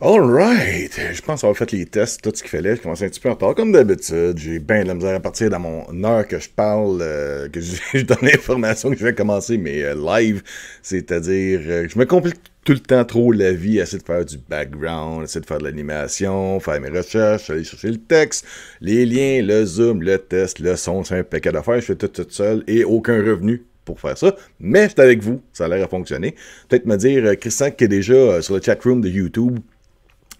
[0.00, 2.76] Alright, je pense avoir fait les tests, tout ce qu'il fallait.
[2.76, 4.38] Je commençais un petit peu en retard, comme d'habitude.
[4.38, 7.60] J'ai bien de la misère à partir dans mon heure que je parle, euh, que
[7.60, 10.44] je, donne l'information que je vais commencer mes euh, live.
[10.82, 14.38] C'est-à-dire, euh, je me complique tout le temps trop la vie, essayer de faire du
[14.38, 18.46] background, essayer de faire de l'animation, faire mes recherches, aller chercher le texte,
[18.80, 21.80] les liens, le zoom, le test, le son, c'est un paquet d'affaires.
[21.80, 25.40] Je fais tout tout seul et aucun revenu pour faire ça, mais c'est avec vous,
[25.52, 26.36] ça a l'air à fonctionner.
[26.68, 29.58] Peut-être me dire, Christian qui est déjà sur le chat room de YouTube,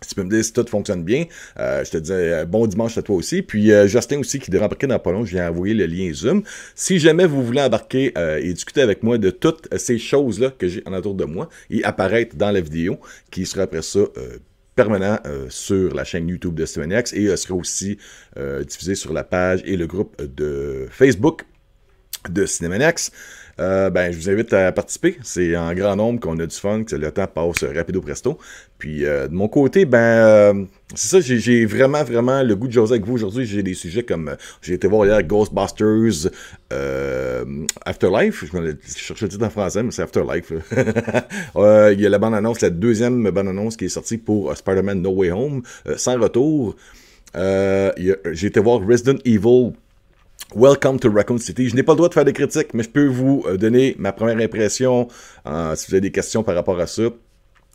[0.00, 1.24] si tu peux me dire si tout fonctionne bien,
[1.58, 3.42] euh, je te dis euh, bon dimanche à toi aussi.
[3.42, 6.12] Puis euh, Justin aussi qui devrait embarquer dans pas long, je viens envoyer le lien
[6.12, 6.42] Zoom.
[6.74, 10.82] Si jamais vous voulez embarquer et discuter avec moi de toutes ces choses-là que j'ai
[10.86, 12.98] en autour de moi et apparaître dans la vidéo,
[13.30, 14.00] qui sera après ça
[14.74, 17.98] permanent sur la chaîne YouTube de Stevenax et sera aussi
[18.66, 21.44] diffusé sur la page et le groupe de Facebook
[22.28, 23.10] de Cinemaniacs.
[23.60, 25.18] Euh, ben, je vous invite à participer.
[25.22, 28.38] C'est en grand nombre qu'on a du fun, que le temps passe rapido presto.
[28.78, 32.72] Puis euh, de mon côté, ben euh, c'est ça, j'ai vraiment, vraiment le goût de
[32.72, 33.44] jaser avec vous aujourd'hui.
[33.46, 36.30] J'ai des sujets comme j'ai été voir hier Ghostbusters
[37.84, 38.44] Afterlife.
[38.44, 40.52] Je, me, cherchais le titre en français, mais c'est Afterlife.
[41.56, 45.32] Il y a la bande-annonce, la deuxième bande-annonce qui est sortie pour Spider-Man No Way
[45.32, 45.62] Home,
[45.96, 46.76] sans retour.
[47.34, 49.72] j'ai été voir Resident Evil
[50.54, 51.68] Welcome to Raccoon City.
[51.68, 53.94] Je n'ai pas le droit de faire des critiques, mais je peux vous euh, donner
[53.98, 55.06] ma première impression.
[55.46, 57.02] Euh, si vous avez des questions par rapport à ça,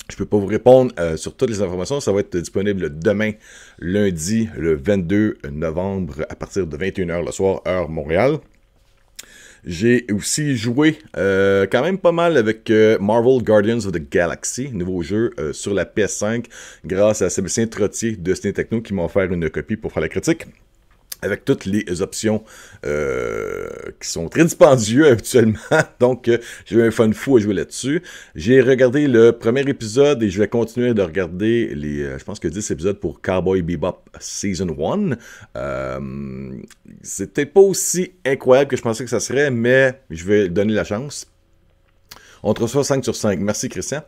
[0.09, 1.99] je peux pas vous répondre euh, sur toutes les informations.
[1.99, 3.33] Ça va être disponible demain,
[3.77, 8.39] lundi, le 22 novembre, à partir de 21h le soir, heure Montréal.
[9.63, 15.31] J'ai aussi joué quand même pas mal avec Marvel Guardians of the Galaxy, nouveau jeu
[15.53, 16.47] sur la PS5,
[16.83, 20.09] grâce à Sébastien Trottier de Ciné Techno qui m'a offert une copie pour faire la
[20.09, 20.47] critique
[21.23, 22.43] avec toutes les options
[22.85, 23.67] euh,
[23.99, 25.59] qui sont très dispendieux habituellement.
[25.99, 28.02] Donc, euh, j'ai eu un fun fou à jouer là-dessus.
[28.35, 32.39] J'ai regardé le premier épisode et je vais continuer de regarder les, euh, je pense
[32.39, 34.67] que 10 épisodes pour Cowboy Bebop Season
[35.56, 36.51] 1.
[37.01, 40.83] C'était pas aussi incroyable que je pensais que ça serait, mais je vais donner la
[40.83, 41.32] chance.
[42.46, 43.40] On te reçoit 5 sur 5.
[43.40, 44.02] Merci, Christian.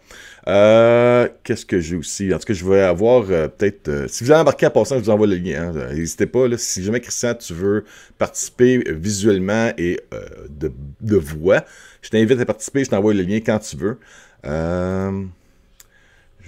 [0.47, 2.34] Euh, qu'est-ce que j'ai aussi?
[2.34, 3.88] En tout cas, je vais avoir euh, peut-être...
[3.88, 5.72] Euh, si vous avez embarqué en passant, je vous envoie le lien.
[5.73, 5.94] Hein.
[5.94, 6.46] N'hésitez pas.
[6.47, 7.85] Là, si jamais, Christian, tu veux
[8.18, 10.01] participer visuellement et
[10.50, 11.63] de, de, voix,
[12.01, 12.84] je t'invite à participer.
[12.84, 14.00] Je t'envoie le lien quand tu veux.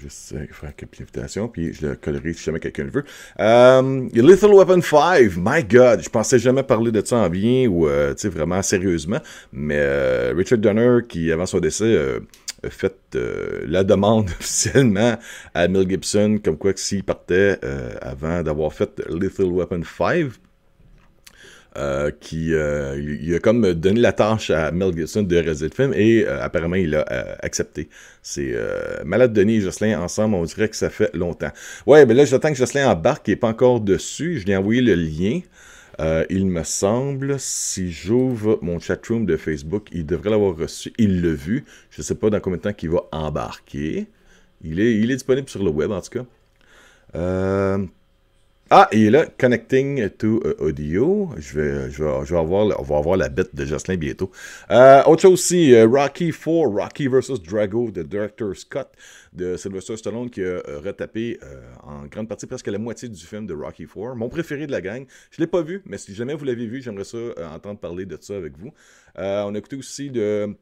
[0.00, 3.04] Juste euh, faire une invitation, puis je le collerai si jamais quelqu'un le veut.
[3.40, 7.88] Euh, Lethal Weapon 5, my god, je pensais jamais parler de ça en bien ou
[7.88, 9.18] euh, vraiment sérieusement,
[9.52, 11.96] mais euh, Richard Donner, qui avant son décès
[12.62, 12.94] a fait
[13.66, 15.18] la demande officiellement
[15.54, 17.58] à Mel Gibson, comme quoi s'il partait
[18.00, 20.30] avant d'avoir fait Lethal Weapon 5,
[21.78, 25.74] euh, qui euh, il a comme donné la tâche à Mel Gibson de réaliser le
[25.74, 27.04] film et euh, apparemment il a
[27.40, 27.88] accepté.
[28.20, 28.52] C'est
[29.04, 31.52] Malade Denis et Jocelyn ensemble, on dirait que ça fait longtemps.
[31.86, 34.40] Ouais, mais là j'attends que Jocelyn embarque, il n'est pas encore dessus.
[34.40, 35.40] Je lui ai envoyé le lien.
[36.28, 40.92] il me semble, si j'ouvre mon chatroom de Facebook, il devrait l'avoir reçu.
[40.98, 41.64] Il l'a vu.
[41.90, 44.08] Je ne sais pas dans combien de temps il va embarquer.
[44.64, 46.24] Il est, il est disponible sur le web en tout
[47.14, 47.78] cas.
[48.70, 51.30] Ah, il est là, Connecting to euh, Audio.
[51.38, 54.30] Je vais, je vais, je vais avoir, on va avoir la bête de Jocelyn bientôt.
[54.70, 57.40] Euh, autre chose aussi, euh, Rocky 4, Rocky vs.
[57.42, 58.88] Drago, de Director Scott
[59.32, 61.38] de Sylvester Stallone qui a retapé
[61.82, 64.14] en grande partie presque la moitié du film de Rocky 4.
[64.16, 65.06] Mon préféré de la gang.
[65.30, 67.18] Je ne l'ai pas vu, mais si jamais vous l'avez vu, j'aimerais ça
[67.54, 68.72] entendre parler de ça avec vous.
[69.16, 70.54] on a écouté aussi de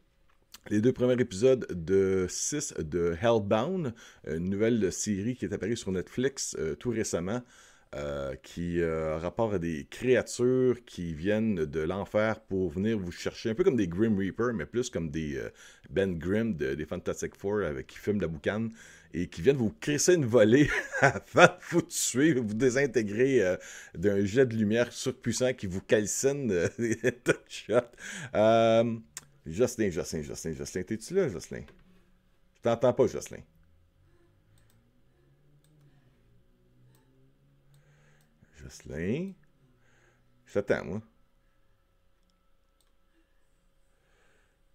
[0.70, 3.94] les deux premiers épisodes de 6 de Hellbound,
[4.28, 7.42] une nouvelle série qui est apparue sur Netflix tout récemment.
[7.94, 13.50] Euh, qui euh, rapport à des créatures qui viennent de l'enfer pour venir vous chercher,
[13.50, 15.50] un peu comme des Grim Reaper, mais plus comme des euh,
[15.88, 18.70] Ben Grimm des Fantastic Four avec, qui fument la boucane
[19.14, 20.68] et qui viennent vous crisser une volée
[21.00, 23.56] avant de vous tuer, vous désintégrer
[23.94, 26.68] d'un jet de lumière surpuissant qui vous calcine
[27.24, 27.80] tout shot.
[29.46, 31.62] Jocelyn, Jocelyn, Jocelyn, Jocelyn, t'es-tu là, Jocelyn?
[32.56, 33.42] Je t'entends pas, Jocelyn.
[38.66, 39.32] Jocelyn.
[40.52, 41.02] J'attends, moi.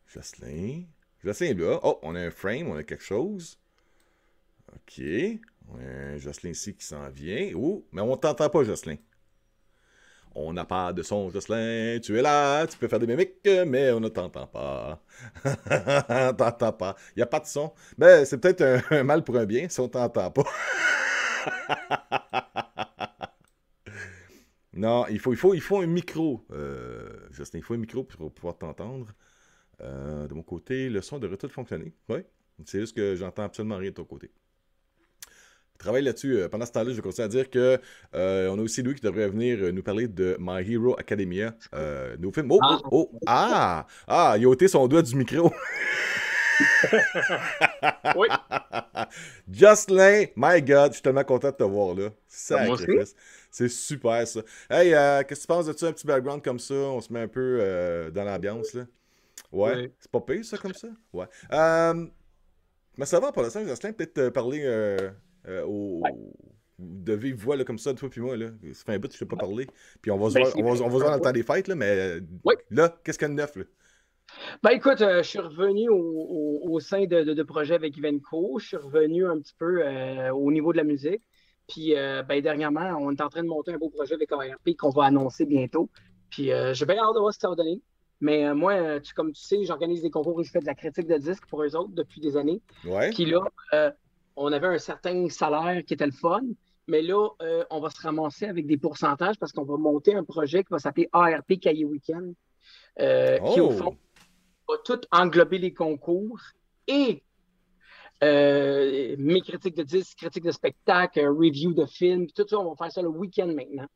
[0.07, 0.83] Jocelyn.
[1.23, 1.79] Jocelyn est là.
[1.83, 3.59] Oh, on a un frame, on a quelque chose.
[4.73, 5.01] OK.
[5.69, 7.51] On a Jocelyn ici qui s'en vient.
[7.55, 8.95] Oh, mais on t'entend pas, Jocelyn.
[10.33, 11.99] On n'a pas de son, Jocelyn.
[12.01, 15.03] Tu es là, tu peux faire des mimiques, mais on ne t'entend pas.
[15.45, 16.95] on t'entend pas.
[17.09, 17.73] Il n'y a pas de son.
[17.97, 20.43] Ben, c'est peut-être un, un, mal pour un bien si on t'entend pas.
[24.73, 27.57] Non, il faut, il faut, il faut un micro, euh, Justin.
[27.59, 29.07] Il faut un micro pour pouvoir t'entendre.
[29.81, 31.93] Euh, de mon côté, le son devrait tout fonctionner.
[32.09, 32.19] Oui.
[32.65, 34.31] C'est juste que j'entends absolument rien de ton côté.
[35.77, 36.37] travaille là-dessus.
[36.37, 37.79] Euh, pendant ce temps-là, je vais continuer à dire que
[38.13, 41.55] euh, on a aussi Louis qui devrait venir nous parler de My Hero Academia,
[42.19, 42.51] nos films.
[42.51, 42.79] Oh, Ah.
[42.91, 45.51] oh, oh, ah, ah, il a ôté son doigt du micro.
[48.15, 48.27] Oui.
[49.51, 52.09] Jocelyn, my God, je suis tellement content de te voir là.
[52.51, 52.65] Ah.
[53.49, 54.41] C'est super ça.
[54.69, 56.73] Hey, euh, qu'est-ce que tu penses de ça, un petit background comme ça?
[56.73, 58.85] On se met un peu euh, dans l'ambiance là.
[59.51, 59.91] Ouais, Oui.
[59.99, 60.87] c'est pas pire ça comme ça?
[61.11, 61.25] Ouais.
[61.51, 62.05] Euh,
[62.97, 64.65] mais ça va pour l'instant, Jocelyn, peut-être parler
[65.65, 66.01] au.
[66.79, 68.35] De vive voix là, comme ça, toi puis moi.
[68.35, 68.47] Là.
[68.73, 69.67] Ça fait un bout que je ne sais pas parler.
[70.01, 71.31] Puis on va se Ben, voir, on va, on va se voir dans le temps
[71.31, 72.55] des fêtes, là, mais Oui.
[72.71, 73.55] là, qu'est-ce qu'il y a de neuf?
[73.55, 73.63] Là?
[74.63, 77.97] Ben écoute, euh, je suis revenu au, au- au sein de, de, de projets avec
[77.97, 78.57] Ivenco.
[78.59, 81.21] Je suis revenu un petit peu euh, au niveau de la musique.
[81.67, 84.75] Puis euh, ben, dernièrement, on est en train de monter un beau projet avec ARP
[84.77, 85.89] qu'on va annoncer bientôt.
[86.29, 87.81] Puis j'ai bien hâte de voir ce que ça va donner.
[88.21, 91.07] Mais moi, tu- comme tu sais, j'organise des concours et je fais de la critique
[91.07, 92.61] de disques pour eux autres depuis des années.
[92.85, 93.09] Ouais.
[93.09, 93.41] Puis là,
[94.35, 96.41] on avait un certain salaire qui était le fun.
[96.87, 97.27] Mais là,
[97.69, 100.79] on va se ramasser avec des pourcentages parce qu'on va monter un projet qui va
[100.79, 102.33] s'appeler ARP Cahier Weekend.
[102.99, 103.71] euh, Qui, au Oh!
[103.71, 103.97] fond,
[104.71, 106.39] va tout englober les concours
[106.87, 107.23] et
[108.23, 112.69] euh, mes critiques de disques, critiques de spectacles, euh, review de films, tout ça, on
[112.69, 113.87] va faire ça le week-end maintenant.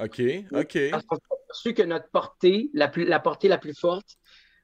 [0.00, 0.20] OK,
[0.52, 0.78] OK.
[0.90, 4.18] Parce qu'on s'est aperçu que notre portée, la, plus, la portée la plus forte,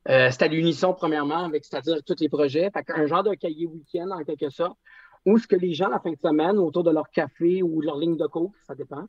[0.08, 2.70] euh, c'est à l'unisson, premièrement, avec c'est-à-dire tous les projets.
[2.70, 4.76] Fait un genre de cahier week-end, en quelque sorte,
[5.24, 7.86] où ce que les gens, la fin de semaine, autour de leur café ou de
[7.86, 9.06] leur ligne de coke, ça dépend,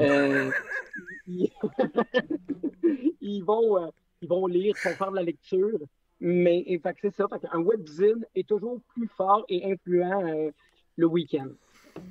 [0.00, 0.50] euh,
[1.26, 1.50] ils,
[3.20, 5.78] ils vont, ils vont lire, ils vont faire de la lecture.
[6.20, 6.64] Mais
[7.00, 7.26] c'est ça.
[7.28, 10.50] Fait un webzine est toujours plus fort et influent euh,
[10.96, 11.48] le week-end.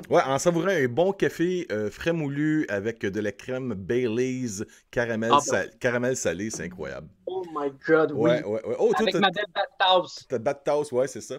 [0.09, 5.31] Ouais, en savourant un bon café euh, frais moulu avec de la crème Baileys caramel,
[5.33, 7.07] Ah, sal- caramel salé, c'est incroyable.
[7.25, 8.29] Oh my God, oui.
[8.31, 8.75] Ouais, ouais, ouais.
[8.79, 10.25] Oh, toi, Avec t'as- ma belle Bad House.
[10.27, 11.37] t'as de Bad Taos, ouais, c'est ça.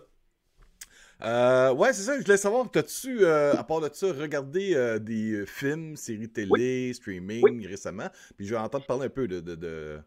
[1.23, 4.99] Euh, ouais, c'est ça, je voulais savoir, t'as-tu, euh, à part de ça, regardé euh,
[4.99, 8.09] des films, séries télé, streaming récemment?
[8.37, 9.41] Puis je vais entendre parler un peu de...
[9.41, 9.99] de, de-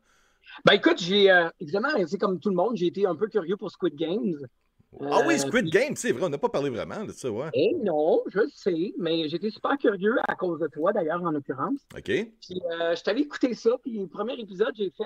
[0.65, 3.57] Ben écoute, j'ai euh, évidemment, c'est comme tout le monde, j'ai été un peu curieux
[3.57, 4.35] pour Squid Games.
[4.99, 7.49] Ah oui, Euh, Squid Game, c'est vrai, on n'a pas parlé vraiment de ça, ouais.
[7.53, 11.31] Et non, je le sais, mais j'étais super curieux à cause de toi, d'ailleurs, en
[11.31, 11.79] l'occurrence.
[11.95, 12.03] OK.
[12.03, 15.05] Puis euh, je t'allais écouter ça, puis le premier épisode, j'ai fait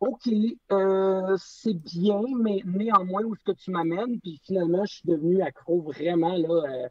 [0.00, 0.28] OK,
[0.72, 4.20] euh, c'est bien, mais néanmoins, où est-ce que tu m'amènes?
[4.20, 6.88] Puis finalement, je suis devenu accro vraiment, là,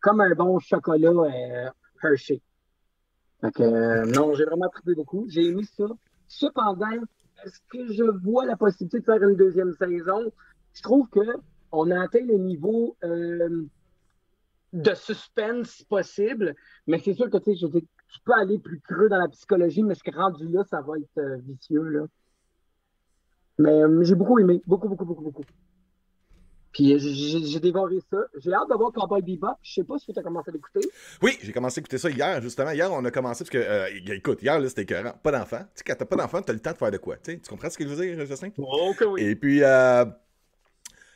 [0.00, 1.12] comme un bon chocolat
[2.02, 2.40] Hershey.
[3.40, 5.26] Fait que, non, j'ai vraiment trippé beaucoup.
[5.28, 5.86] J'ai aimé ça.
[6.32, 6.86] Cependant,
[7.44, 10.32] est-ce que je vois la possibilité de faire une deuxième saison?
[10.72, 11.20] Je trouve que
[11.72, 13.66] on a atteint le niveau euh,
[14.72, 16.54] de suspense possible,
[16.86, 19.94] mais c'est sûr que tu je tu peux aller plus creux dans la psychologie, mais
[19.94, 21.82] ce que rendu là, ça va être euh, vicieux.
[21.82, 22.06] Là.
[23.58, 25.44] Mais euh, j'ai beaucoup aimé, beaucoup, beaucoup, beaucoup, beaucoup.
[26.72, 28.18] Puis euh, j'ai dévoré ça.
[28.42, 29.56] J'ai hâte de voir Cowboy Bebop.
[29.62, 30.80] Je sais pas si tu as commencé à l'écouter.
[31.20, 32.70] Oui, j'ai commencé à écouter ça hier, justement.
[32.70, 35.12] Hier, on a commencé parce que, euh, écoute, hier, là, c'était écœurant.
[35.22, 35.58] Pas d'enfant.
[35.58, 37.16] Tu sais, quand t'as pas d'enfant, t'as le temps de faire de quoi.
[37.16, 38.50] Tu sais, tu comprends ce que je veux dire, Justin?
[38.56, 39.22] Oh que oui.
[39.22, 40.04] Et puis, euh,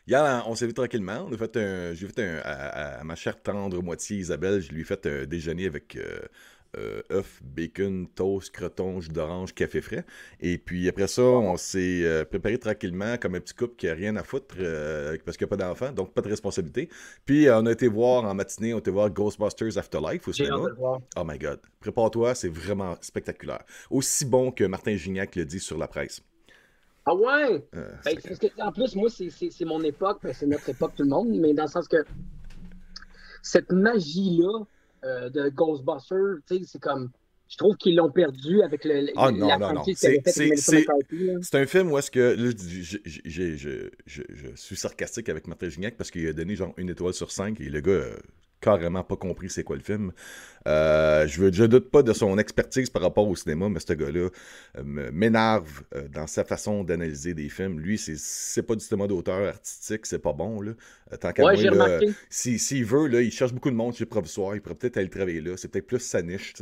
[0.06, 1.26] hier, on s'est vu tranquillement.
[1.28, 4.72] On a fait un, j'ai fait un, à, à ma chère tendre moitié Isabelle, je
[4.72, 6.20] lui ai fait un déjeuner avec euh,
[6.76, 10.04] œufs, bacon, toast, croton, jus d'orange, café frais.
[10.40, 13.94] Et puis après ça, on s'est euh, préparé tranquillement comme un petit couple qui a
[13.94, 16.88] rien à foutre euh, parce qu'il n'y a pas d'enfant, donc pas de responsabilité.
[17.24, 20.32] Puis euh, on a été voir en matinée, on a été voir Ghostbusters Afterlife au
[20.32, 20.64] cinéma.
[21.16, 21.60] Oh my god.
[21.80, 23.64] Prépare-toi, c'est vraiment spectaculaire.
[23.90, 26.20] Aussi bon que Martin Gignac le dit sur la presse.
[27.08, 27.64] Ah ouais!
[27.76, 31.08] Euh, Ben, parce que, en plus, moi, c'est- mon époque, c'est notre époque, tout le
[31.08, 31.98] monde, mais dans le sens que
[33.42, 34.64] cette magie-là
[35.06, 37.10] euh, de Ghostbusters, tu sais, c'est comme.
[37.48, 39.84] Je trouve qu'ils l'ont perdu avec le, Ah, non, la non, non.
[39.94, 40.20] C'est-
[41.54, 42.34] un film où est-ce que.
[42.34, 46.74] Là, je, je, je, je- suis sarcastique avec Martin Gignac parce qu'il a donné genre
[46.76, 48.16] une étoile sur cinq et le gars a
[48.60, 50.12] carrément pas compris c'est quoi le film.
[50.66, 53.92] Euh, je, veux, je doute pas de son expertise par rapport au cinéma, mais ce
[53.92, 54.30] gars-là
[54.78, 54.82] euh,
[55.12, 57.78] m'énerve euh, dans sa façon d'analyser des films.
[57.80, 60.60] Lui, c'est- pas du cinéma d'auteur artistique, c'est pas bon.
[60.60, 60.72] Là.
[61.20, 61.88] Tant qu'à Ouais, moi,
[62.30, 64.56] si- S'il veut, là, il cherche beaucoup de monde chez Provisoire.
[64.56, 65.56] Il pourrait peut-être aller travailler là.
[65.56, 66.54] C'est peut-être plus sa niche.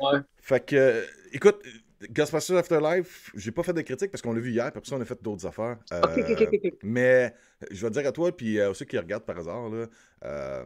[0.00, 0.20] Ouais.
[0.40, 1.62] fait que, écoute,
[2.10, 4.96] Ghostbusters Afterlife, j'ai pas fait de critique parce qu'on l'a vu hier, puis après ça,
[4.96, 5.78] on a fait d'autres affaires.
[5.92, 6.72] Euh, Ok, ok, ok, ok.
[6.82, 7.34] Mais
[7.70, 9.86] je vais te dire à toi, puis euh, à ceux qui regardent par hasard, là,
[10.24, 10.64] euh,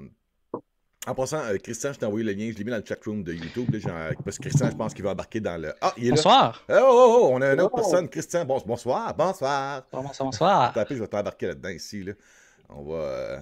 [1.07, 3.23] en passant, euh, Christian, je t'ai envoyé le lien, je l'ai mis dans le chatroom
[3.23, 5.73] de YouTube, là, parce que Christian, je pense qu'il va embarquer dans le.
[5.81, 6.15] Ah, il est là.
[6.17, 6.63] Bonsoir.
[6.69, 7.77] Oh, oh, oh, on a une autre Oh.
[7.77, 8.45] personne, Christian.
[8.45, 9.87] Bon, bonsoir, bonsoir.
[9.93, 10.73] Bonsoir, bonsoir.
[10.75, 12.03] T'as appelé, je vais t'embarquer là-dedans ici.
[12.03, 12.13] Là.
[12.69, 12.95] On va.
[12.97, 13.39] euh,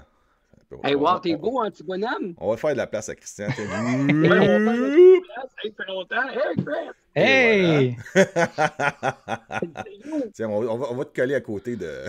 [0.84, 2.34] Hey, on va- wow, t'es beau, un petit bonhomme?
[2.36, 3.46] On va faire de la place à Christian.
[3.48, 3.62] tu sais.
[3.62, 5.50] Ouais, on va faire une place.
[5.64, 6.28] Hey, ça fait longtemps.
[6.28, 6.90] Hey, Chris!
[7.14, 7.96] Hey!
[10.34, 12.04] Tiens, on, on va, on va te coller à côté de.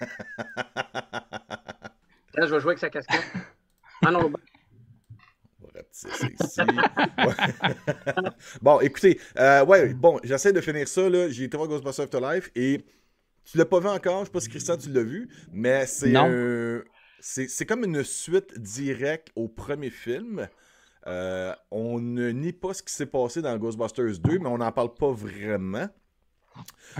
[2.34, 3.24] Là, je vais jouer avec sa casquette.
[4.04, 4.30] Ah non,
[8.62, 11.28] bon, écoutez, euh, ouais, bon, j'essaie de finir ça, là.
[11.30, 12.84] J'ai été voir Ghostbusters Afterlife et
[13.44, 16.14] tu l'as pas vu encore, je sais pas si Christian tu l'as vu, mais c'est
[16.14, 16.82] un...
[17.20, 20.48] C'est comme une suite directe au premier film.
[21.06, 24.72] Euh, on ne nie pas ce qui s'est passé dans Ghostbusters 2, mais on n'en
[24.72, 25.88] parle pas vraiment.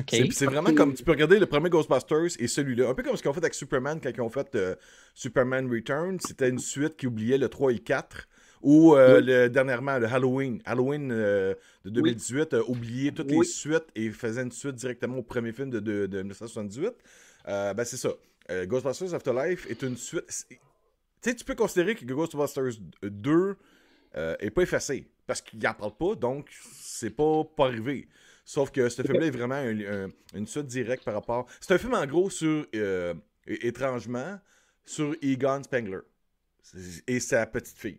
[0.09, 2.89] C'est vraiment comme tu peux regarder le premier Ghostbusters et celui-là.
[2.89, 4.75] Un peu comme ce qu'ils ont fait avec Superman quand ils ont fait euh,
[5.15, 6.19] Superman Return.
[6.21, 8.29] C'était une suite qui oubliait le 3 et 4.
[8.63, 10.61] Ou euh, le, dernièrement, le Halloween.
[10.65, 15.23] Halloween euh, de 2018 a oublié toutes les suites et faisait une suite directement au
[15.23, 16.93] premier film de, de, de 1978.
[17.47, 18.11] ben, c'est ça.
[18.65, 20.25] Ghostbusters Afterlife est une suite.
[20.49, 20.59] Tu
[21.21, 23.57] sais, tu peux considérer que Ghostbusters 2
[24.17, 28.09] est pas effacé parce qu'il n'en parle pas, donc c'est pas, pas arrivé.
[28.45, 29.61] Sauf que ce film-là est vraiment
[30.35, 31.47] une suite directe par rapport.
[31.61, 33.15] C'est un film en gros sur, euh,
[33.47, 34.39] étrangement,
[34.85, 36.01] sur Egon Spengler
[37.07, 37.99] et sa petite fille.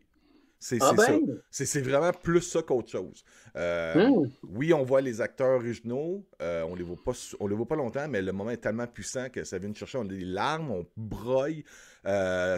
[0.59, 1.21] C'est ah ben!
[1.51, 1.65] ça.
[1.65, 3.23] C'est vraiment plus ça qu'autre chose.
[3.55, 4.29] Euh, hmm.
[4.43, 7.75] Oui, on voit les acteurs originaux, euh, on les voit pas, on les voit pas
[7.75, 10.25] longtemps, mais le moment est tellement puissant que ça vient de chercher, on a des
[10.25, 11.63] larmes, on broye.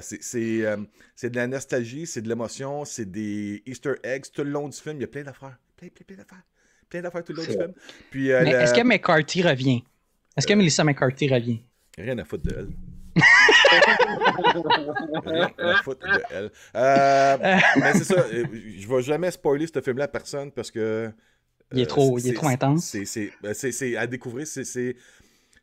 [0.01, 4.77] c'est de la nostalgie, c'est de l'émotion, c'est des Easter eggs tout le long du
[4.77, 4.97] film.
[4.97, 6.43] Il y a plein d'affaires, plein, plein, plein d'affaires
[6.89, 7.73] plein d'affaires tout le long du film.
[8.09, 9.83] Puis, euh, Mais est-ce que McCarthy revient?
[10.35, 11.61] Est-ce que Melissa McCarthy revient?
[11.97, 12.69] Rien à foutre de elle.
[14.45, 16.51] À foutre de elle.
[16.75, 17.37] Euh,
[17.77, 18.45] mais c'est ça, euh,
[18.77, 21.11] je vais jamais spoiler ce film-là à personne parce que.
[21.71, 22.95] il est trop, il est trop intense.
[23.41, 24.47] Ben, c'est à découvrir.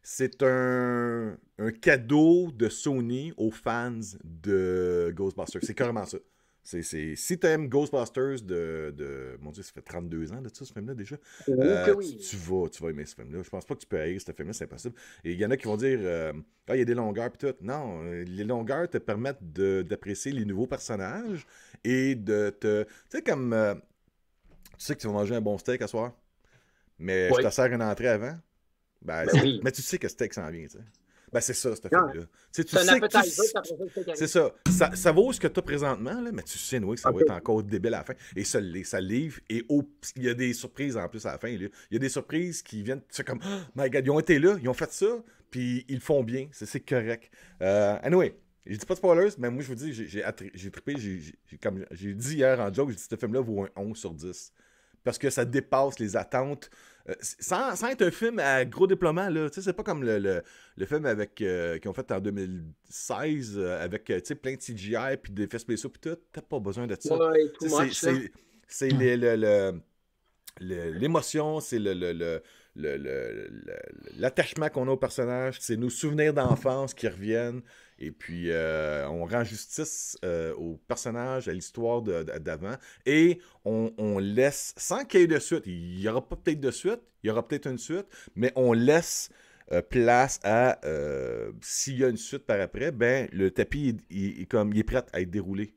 [0.08, 5.62] C'est un, un cadeau de Sony aux fans de Ghostbusters.
[5.64, 6.18] C'est carrément ça.
[6.66, 10.64] C'est, c'est, si t'aimes Ghostbusters de, de, Mon Dieu, ça fait 32 ans de ça,
[10.64, 11.14] ce film-là, déjà.
[11.46, 13.40] Oh, euh, tu, vas, tu vas aimer ce film-là.
[13.44, 14.96] Je pense pas que tu peux haïr ce film-là, c'est impossible.
[15.22, 16.32] Et il y en a qui vont dire euh,
[16.66, 17.56] Ah, il y a des longueurs, puis tout.
[17.60, 21.46] Non, les longueurs te permettent d'apprécier les nouveaux personnages
[21.84, 22.82] et de te.
[22.82, 23.52] Tu sais, comme.
[23.52, 23.74] Euh,
[24.76, 26.14] tu sais que tu vas manger un bon steak à soir,
[26.98, 28.36] mais je te sers une entrée avant.
[29.02, 30.84] Ben, ben Mais tu sais que steak s'en vient, tu sais.
[31.32, 32.24] Ben, c'est ça, cette film-là.
[32.52, 32.68] C'est
[34.14, 34.52] C'est ça.
[34.70, 34.94] ça.
[34.94, 35.12] ça.
[35.12, 37.62] vaut ce que tu as présentement, là, mais tu sais, que ça va être encore
[37.62, 38.14] débile à la fin.
[38.36, 39.40] Et ça, ça livre.
[39.50, 39.64] Et
[40.16, 41.48] il y a des surprises en plus à la fin.
[41.48, 43.02] Il y a des surprises qui viennent.
[43.10, 45.06] C'est comme, oh my god, ils ont été là, ils ont fait ça,
[45.50, 46.48] puis ils le font bien.
[46.52, 47.30] C'est correct.
[47.62, 48.36] Euh, anyway.
[48.68, 50.96] Je dis pas de spoilers, mais moi je vous dis, j'ai trippé,
[51.62, 54.52] comme j'ai dit hier en joke, j'ai dit ce film-là vaut un 11 sur 10.
[55.04, 56.68] Parce que ça dépasse les attentes
[57.08, 60.42] euh, sans, être un film à gros déploiement, là, c'est pas comme le,
[60.76, 64.04] le, film avec euh, qu'ils ont fait en 2016 euh, avec
[64.42, 66.18] plein de CGI puis d'effets spéciaux puis tout.
[66.32, 67.16] T'as pas besoin de ça.
[68.68, 68.88] c'est
[70.58, 72.42] l'émotion, c'est le,
[74.18, 77.62] l'attachement qu'on a au personnage, c'est nos souvenirs d'enfance qui reviennent.
[77.98, 82.74] Et puis, euh, on rend justice euh, au personnage, à l'histoire d'avant.
[83.06, 86.70] Et on, laisse, sans qu'il y ait de suite, il n'y aura pas peut-être de
[86.70, 89.30] suite, il y aura peut-être une suite, mais on laisse
[89.72, 90.78] euh, place à,
[91.62, 95.02] s'il y a une suite par après, ben, le tapis, est, comme, il est prêt
[95.12, 95.72] à être déroulé.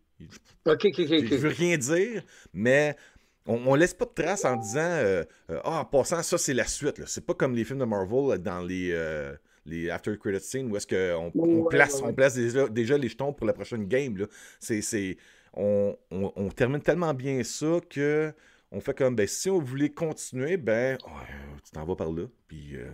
[0.66, 1.08] Ok, ok, ok.
[1.08, 2.24] Je veux rien dire,
[2.54, 2.98] mais
[3.46, 5.24] on, laisse pas de traces en disant
[5.64, 7.02] Ah, en passant, ça c'est la suite.
[7.08, 8.94] C'est pas comme les films de Marvel dans les,
[9.70, 13.46] les after credit scenes où est-ce qu'on on place, on place déjà, les jetons pour
[13.46, 14.18] la prochaine game.
[14.18, 14.26] Là.
[14.60, 15.18] C'est,
[15.54, 18.34] on, on, termine tellement bien ça que
[18.72, 20.98] on fait comme ben si on voulait continuer, ben
[21.64, 22.24] tu t'en vas par là.
[22.48, 22.90] Puis euh,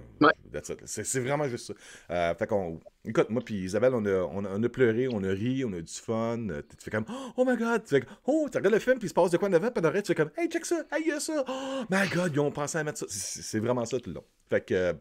[0.85, 1.73] c'est, vraiment juste ça.
[2.11, 2.79] Euh, fait qu'on.
[3.03, 5.93] Écoute, moi puis Isabelle, on a, on, a, pleuré, on a ri, on a du
[5.93, 6.47] fun.
[6.47, 7.05] Tu fais comme
[7.35, 7.83] Oh my god!
[7.83, 9.69] Tu fais Oh, tu regardes le film, puis il se passe de quoi en avant,
[9.69, 10.83] puis tu fais comme Hey, check ça!
[10.91, 11.43] Hey, y a ça!
[11.47, 13.05] Oh my god, ils ont pensé à mettre ça.
[13.09, 14.25] C'est, vraiment ça tout le long.
[14.49, 14.95] Fait que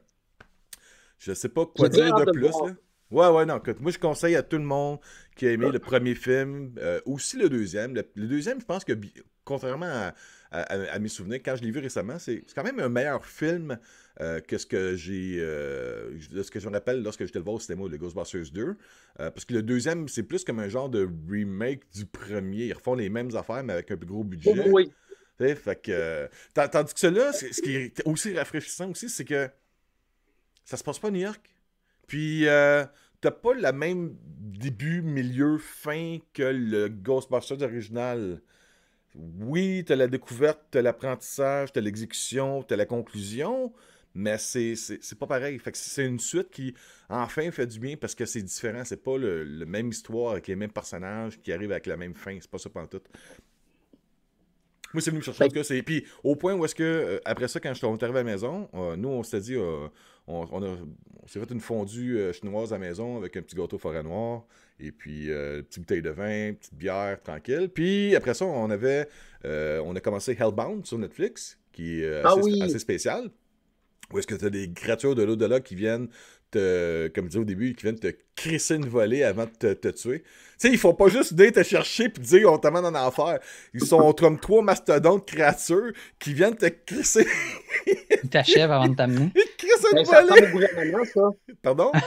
[1.19, 2.43] je sais pas quoi dire de, plus.
[2.43, 2.75] Là.
[3.11, 3.59] Ouais, ouais, non.
[3.59, 4.99] Écoute, moi, je conseille à tout le monde
[5.37, 7.95] qui a aimé le premier film, euh, aussi le deuxième.
[7.95, 8.93] Le, deuxième, je pense que,
[9.45, 10.11] contrairement
[10.51, 13.79] à, mes souvenirs, quand je l'ai vu récemment, c'est quand même un meilleur film
[14.21, 15.39] euh, que ce que j'ai.
[15.39, 18.77] Euh, ce que je me rappelle lorsque j'étais le voir au cinéma, le Ghostbusters 2.
[19.17, 22.67] parce que le deuxième, c'est plus comme un genre de remake du premier.
[22.67, 24.55] Ils refont les mêmes affaires, mais avec un plus gros budget.
[24.71, 24.91] Oui.
[25.39, 29.49] fait que, tandis que celui-là, ce qui est aussi rafraîchissant aussi, c'est que
[30.65, 31.41] ça se passe pas à New York.
[32.07, 32.85] Puis, euh,
[33.21, 38.41] t'as pas le même début, milieu, fin que le Ghostbusters original.
[39.15, 43.73] Oui, t'as la découverte, t'as l'apprentissage, t'as l'exécution, t'as la conclusion,
[44.15, 44.75] mais c'est,
[45.19, 45.59] pas pareil.
[45.59, 46.75] Fait que c'est une suite qui,
[47.09, 48.85] enfin, fait du bien parce que c'est différent.
[48.85, 52.37] C'est pas le, même histoire avec les mêmes personnages qui arrivent avec la même fin.
[52.41, 53.01] C'est pas ça tout.
[54.95, 55.45] Moi, c'est venu me chercher.
[55.45, 55.83] En tout cas.
[55.85, 58.25] Puis au point où est-ce que, euh, après ça, quand je suis arrivé à la
[58.25, 59.89] maison, euh, nous, on s'était dit, euh,
[60.27, 63.79] on, on, s'est fait une fondue euh, chinoise à la maison avec un petit gâteau
[63.79, 64.45] forêt noire,
[64.81, 67.71] et puis euh, une petite bouteille de vin, une petite bière, tranquille.
[67.73, 69.09] Puis après ça, on avait,
[69.45, 72.63] euh, on a commencé Hellbound sur Netflix, qui est Ah oui.
[72.63, 73.31] assez spécial.
[74.13, 76.09] Où est-ce que tu as des créatures de l'au-delà qui viennent
[76.55, 79.73] te, comme je disais au début, qui viennent te crisser une volée avant de te,
[79.75, 80.21] te tuer.
[80.23, 83.39] Tu sais, ils font pas juste venir te chercher puis dire on t'amène en enfer.
[83.75, 87.27] Ils sont comme trois mastodontes créatures qui viennent te crisser,
[88.23, 89.31] Il t'achève avant de t'amener.
[89.35, 90.51] ils te crissent une Ben, ça volée.
[90.53, 91.21] gouvernement, ça.
[91.63, 91.93] Pardon?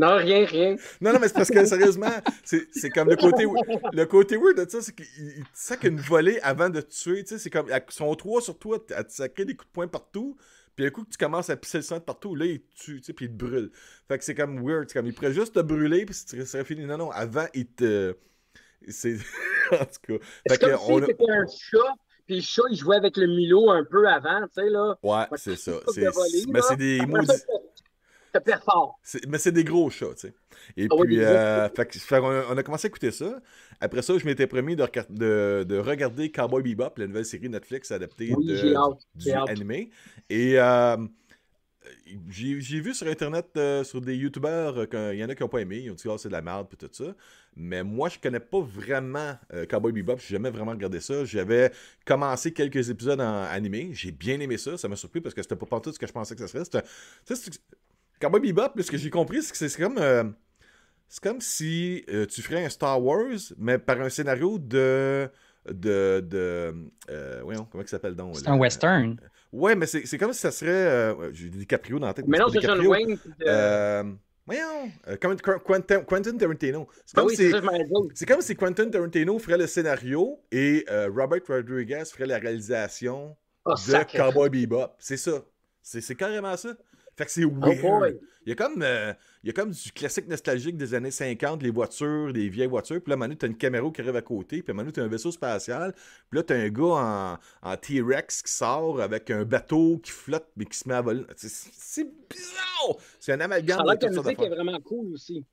[0.00, 0.76] Non, rien, rien.
[1.00, 2.06] Non, non, mais c'est parce que sérieusement,
[2.44, 3.46] c'est comme le côté,
[3.92, 5.06] le côté weird de ça, c'est qu'ils
[5.38, 7.24] ils te sacent une volée avant de te tuer.
[7.24, 9.72] Tu sais, c'est comme, ils sont trois sur toi à te sacrer des coups de
[9.72, 10.36] poing partout.
[10.78, 12.76] Puis un coup que tu commences à pisser le sang de partout, là, ils te
[12.76, 13.72] tuent, tu sais, puis ils te brûlent.
[14.06, 14.84] Fait que c'est comme weird.
[14.86, 16.86] C'est comme, ils pourraient juste te brûler, puis ce serait fini.
[16.86, 18.14] Non, non, avant, ils te.
[18.86, 19.16] C'est.
[19.72, 20.24] en tout cas.
[20.48, 21.94] Fait que comme on si c'était un chat,
[22.26, 24.96] puis le chat, il jouait avec le mulot un peu avant, tu sais, là.
[25.02, 25.72] Ouais, c'est ça.
[25.72, 27.32] volée, Mais c'est des ça, maudits.
[28.64, 28.98] Fort.
[29.28, 30.34] Mais c'est des gros chats, tu sais.
[30.76, 33.40] Et Ah puis, euh, fait fait on a commencé à écouter ça.
[33.80, 37.48] Après ça, je m'étais promis de, recar- de, de regarder Cowboy Bebop, la nouvelle série
[37.48, 39.90] Netflix adaptée Oui, de, hâte, du animé.
[40.28, 40.96] Et euh,
[42.28, 45.48] j'ai vu sur Internet, euh, sur des YouTubeurs, euh, qu'il y en a qui n'ont
[45.48, 45.78] pas aimé.
[45.84, 47.14] Ils ont dit que c'est de la merde, puis tout ça.
[47.56, 50.18] Mais moi, je connais pas vraiment euh, Cowboy Bebop.
[50.18, 51.24] J'ai jamais vraiment regardé ça.
[51.24, 51.72] J'avais
[52.04, 53.90] commencé quelques épisodes en animé.
[53.92, 54.76] J'ai bien aimé ça.
[54.76, 56.82] Ça m'a surpris parce que c'était pas tout ce que je pensais que ça serait.
[58.20, 59.98] Cowboy Bebop, ce que j'ai compris, c'est que c'est c'est comme.
[59.98, 60.24] euh,
[61.08, 65.28] c'est comme si euh, tu ferais un Star Wars, mais par un scénario de.
[65.66, 66.20] de.
[66.20, 66.74] de.
[67.10, 69.16] euh, voyons, comment il s'appelle donc C'est un western.
[69.52, 70.70] Ouais, mais c'est c'est comme si ça serait.
[70.70, 72.26] euh, J'ai des DiCaprio dans la tête.
[72.28, 72.86] mais non, c'est John.
[72.86, 73.14] Wayne.
[73.16, 74.04] de- Euh,
[74.44, 76.86] voyons, euh, comme Quentin, Quentin Tarantino.
[77.06, 77.50] C'est Ben comme oui, si.
[78.14, 83.34] c'est comme si Quentin Tarantino ferait le scénario et euh, Robert Rodriguez ferait la réalisation
[83.64, 84.18] Oh, de sacré.
[84.18, 84.92] Cowboy Bebop.
[84.98, 85.42] C'est ça.
[85.82, 86.74] C'est c'est carrément ça.
[87.18, 88.16] Fait que c'est Oh weird.
[88.46, 89.12] il, y a comme, euh,
[89.42, 93.02] il y a comme du classique nostalgique des années 50, les voitures, les vieilles voitures.
[93.02, 94.62] Puis là, Manu, t'as une caméra qui arrive à côté.
[94.62, 95.92] Puis Manu, t'as un vaisseau spatial.
[96.30, 97.38] Puis là, t'as un gars en,
[97.70, 101.24] en T-Rex qui sort avec un bateau qui flotte mais qui se met à voler.
[101.34, 102.98] C'est- bizarre!
[103.18, 105.44] C'est un Ça amalgame a de l'air que la musique est vraiment cool aussi.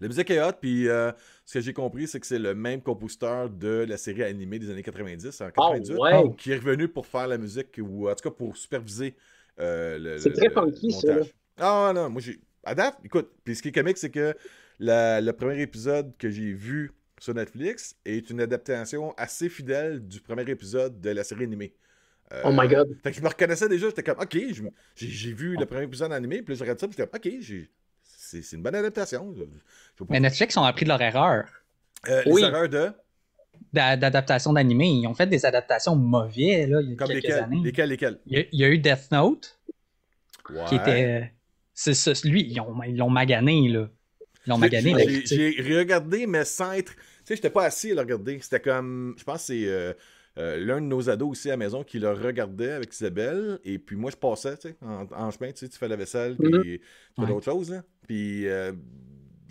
[0.00, 1.12] La musique est hot, puis euh,
[1.44, 4.68] ce que j'ai compris, c'est que c'est le même compositeur de la série animée des
[4.68, 6.34] années 90, en 98, ouais.
[6.36, 9.14] qui est revenu pour faire la musique, ou en tout cas pour superviser
[9.60, 11.16] euh, C'est très funky, ça.
[11.58, 12.40] Ah non, moi j'ai...
[12.64, 14.34] À date, écoute, puis ce qui est comique, c'est que
[14.78, 20.20] la- le premier épisode que j'ai vu sur Netflix est une adaptation assez fidèle du
[20.20, 21.74] premier épisode de la série animée.
[22.32, 22.96] Euh, Oh my god.
[23.02, 24.36] Fait que je me reconnaissais déjà, j'étais comme, ok,
[24.96, 27.66] j'ai vu le premier épisode animé, puis là, je regarde ça, puis j'étais comme, ok,
[28.04, 29.34] c'est une bonne adaptation.
[29.98, 31.48] Pas Mais Netflix ont appris de leur erreur
[32.08, 32.42] euh, Oui.
[32.42, 32.90] Les erreurs de?
[33.72, 34.88] D'a- d'adaptation d'animé.
[34.88, 37.60] Ils ont fait des adaptations mauvais là, il y a Comme quelques lesquels années.
[37.62, 39.58] Lesquels, lesquels Il, y a, il y a eu Death Note,
[40.50, 40.64] Ouais.
[40.68, 41.32] qui était.
[41.74, 43.88] C'est ça, lui, ils ont- ils l'ont magané, là.
[44.46, 44.94] Ils l'ont magané.
[44.98, 46.94] j'ai- là, J'ai j'ai regardé, mais sans être.
[46.94, 48.38] Tu sais, j'étais pas assis à le regarder.
[48.40, 49.14] C'était comme.
[49.16, 49.92] Je pense que c'est euh,
[50.38, 53.58] euh, l'un de nos ados aussi à la maison qui le regardait avec Isabelle.
[53.64, 55.96] Et puis moi, je passais, tu sais, en, en chemin, tu sais, tu fais la
[55.96, 56.62] vaisselle, puis Mhm.
[56.62, 56.80] tu
[57.16, 57.26] fais Ouais.
[57.28, 57.82] d'autres choses, là.
[58.06, 58.46] Puis.
[58.48, 58.72] euh,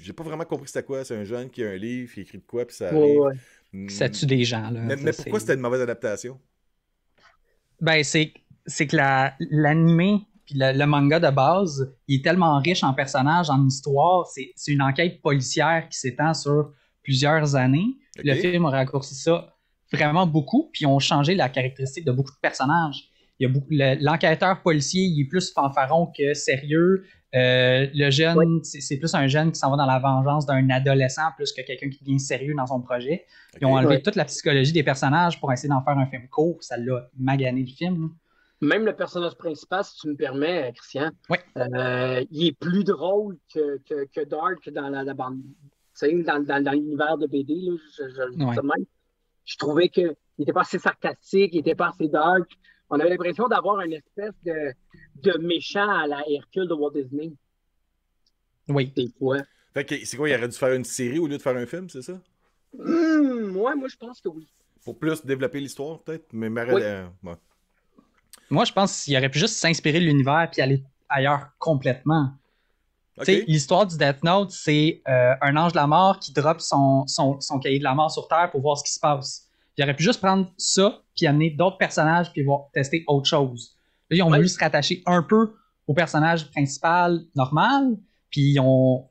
[0.04, 1.04] j'ai pas vraiment compris c'était quoi.
[1.06, 3.34] C'est un jeune qui a un livre, qui écrit de quoi, puis ça Ouais, ouais.
[3.74, 3.90] Hmm.
[3.90, 4.82] Ça tue des gens, là.
[4.82, 6.40] Mais, pourquoi c'était une mauvaise adaptation?
[7.80, 8.34] Ben, c'est,
[8.66, 12.94] c'est que la, l'animé puis le, le manga de base, il est tellement riche en
[12.94, 14.28] personnages, en histoire.
[14.28, 16.72] C'est, c'est une enquête policière qui s'étend sur
[17.04, 17.98] plusieurs années.
[18.18, 19.56] Le film a raccourci ça
[19.92, 23.11] vraiment beaucoup, puis ils ont changé la caractéristique de beaucoup de personnages.
[23.42, 27.04] Il y a beaucoup, le- l'enquêteur policier, il est plus fanfaron que sérieux.
[27.34, 30.70] Euh, le jeune, c'est, c'est plus un jeune qui s'en va dans la vengeance d'un
[30.70, 33.26] adolescent plus que quelqu'un qui devient sérieux dans son projet.
[33.60, 34.02] Ils ont enlevé Ouais.
[34.04, 36.58] toute la psychologie des personnages pour essayer d'en faire un film court.
[36.62, 38.12] Ça l'a magané le film.
[38.62, 41.38] Même le personnage principal, si tu me permets, euh, Christian, Oui.
[41.58, 45.40] euh, il est plus drôle que, que, que Dark dans la, la bande.
[46.00, 48.54] Dans, dans, dans l'univers de BD, là, je, je le dis Ouais.
[48.56, 48.86] ça de même.
[49.46, 52.48] Je trouvais qu'il n'était pas assez sarcastique, il n'était pas assez dark.
[52.92, 54.74] On avait l'impression d'avoir une espèce de,
[55.24, 57.32] de méchant à la Hercule de Walt Disney,
[58.68, 58.92] Oui.
[58.96, 59.38] des fois.
[59.74, 61.66] Fait que c'est quoi, il aurait dû faire une série au lieu de faire un
[61.66, 62.20] film, c'est ça?
[62.78, 64.48] Hum, moi, moi, je pense que oui.
[64.84, 66.26] Pour plus développer l'histoire, peut-être?
[66.34, 66.82] Mais, mais Oui.
[66.84, 67.36] euh, ouais.
[68.50, 72.32] Moi, je pense qu'il aurait pu juste s'inspirer de l'univers puis aller ailleurs complètement.
[73.18, 73.26] Ok.
[73.26, 76.60] Tu sais, L'histoire du Death Note, c'est euh, un ange de la mort qui drop
[76.60, 79.48] son, son, son cahier de la mort sur Terre pour voir ce qui se passe.
[79.78, 83.78] Il aurait pu juste prendre ça puis amener d'autres personnages puis voir, tester autre chose.
[84.10, 84.38] Là, ils ont Ouais.
[84.38, 85.54] voulu se rattacher un peu
[85.88, 87.98] au personnage principal normal
[88.30, 89.10] puis ils ont,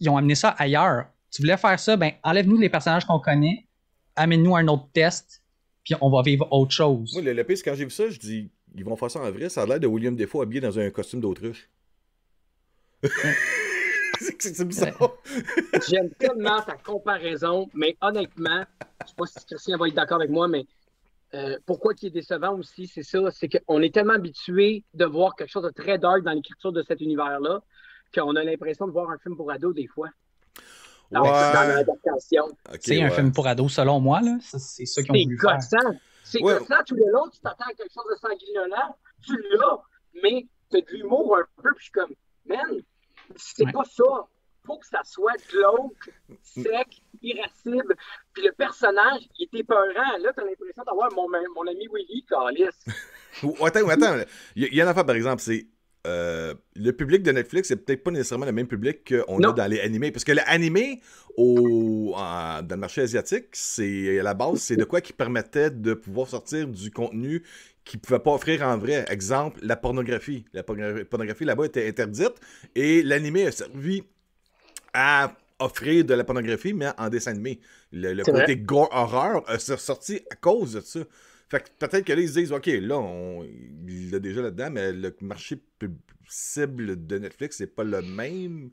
[0.00, 1.06] ils ont amené ça ailleurs.
[1.30, 3.66] Tu voulais faire ça, ben enlève-nous les personnages qu'on connaît,
[4.14, 5.42] amène-nous un autre test,
[5.84, 7.12] puis on va vivre autre chose.
[7.14, 9.30] Moi, le, le pire, quand j'ai vu ça, je dis, ils vont faire ça en
[9.30, 11.68] vrai, ça a l'air de William Defoe habillé dans un costume d'autruche.
[14.20, 15.12] c'est c'est bizarre.
[15.88, 18.64] J'aime tellement ta comparaison, mais honnêtement,
[19.02, 20.66] je sais pas si Christian va être d'accord avec moi, mais
[21.34, 25.34] euh, pourquoi qui est décevant aussi, c'est ça, c'est qu'on est tellement habitué de voir
[25.36, 27.60] quelque chose de très dark dans l'écriture de cet univers-là
[28.14, 30.08] qu'on a l'impression de voir un film pour ados des fois.
[31.10, 31.28] Dans, Ouais.
[31.30, 32.44] dans l'adaptation.
[32.80, 33.14] C'est un ouais.
[33.14, 34.20] film pour ados, selon moi.
[34.22, 34.38] là.
[34.40, 35.54] Ça, C'est ça qu'ils ont C'est voulu faire.
[35.56, 35.98] gossant.
[36.24, 36.58] C'est Ouais.
[36.58, 39.78] gossant tout le long, tu t'attends à quelque chose de sanguinolent, tu l'as,
[40.22, 42.10] mais t'as de l'humour un peu, puis je suis comme,
[42.46, 42.80] man,
[43.34, 43.72] c'est Ouais.
[43.72, 44.04] pas ça.
[44.66, 46.10] Faut que ça soit glauque,
[46.42, 47.94] sec, irascible.
[48.32, 50.18] Puis le personnage, il était peurant.
[50.20, 52.70] Là, t'as l'impression d'avoir mon, mon ami Willy Callis.
[53.44, 54.16] Ou- Attends, attends.
[54.56, 55.66] Il y, a- il y a une affaire, par exemple, c'est.
[56.08, 59.66] euh, le public de Netflix, c'est peut-être pas nécessairement le même public qu'on a dans
[59.70, 60.10] les animés.
[60.12, 61.00] Parce que l'animé,
[61.36, 65.70] au, en- dans le marché asiatique, c'est à la base, c'est de quoi qui permettait
[65.70, 67.44] de pouvoir sortir du contenu
[67.86, 69.06] qu'ils ne pouvaient pas offrir en vrai.
[69.08, 70.44] Exemple, la pornographie.
[70.52, 72.34] La pornogra- pornographie là-bas était interdite
[72.74, 74.02] et l'animé a servi
[74.92, 77.60] à offrir de la pornographie, mais en dessin animé.
[77.92, 81.00] Le, côté gore horreur a sorti à cause de ça.
[81.48, 83.46] Fait que peut-être que là, ils se disent, OK, là, on,
[83.88, 85.62] il l'a déjà là-dedans, mais le marché
[86.28, 88.70] cible de Netflix, c'est pas le même.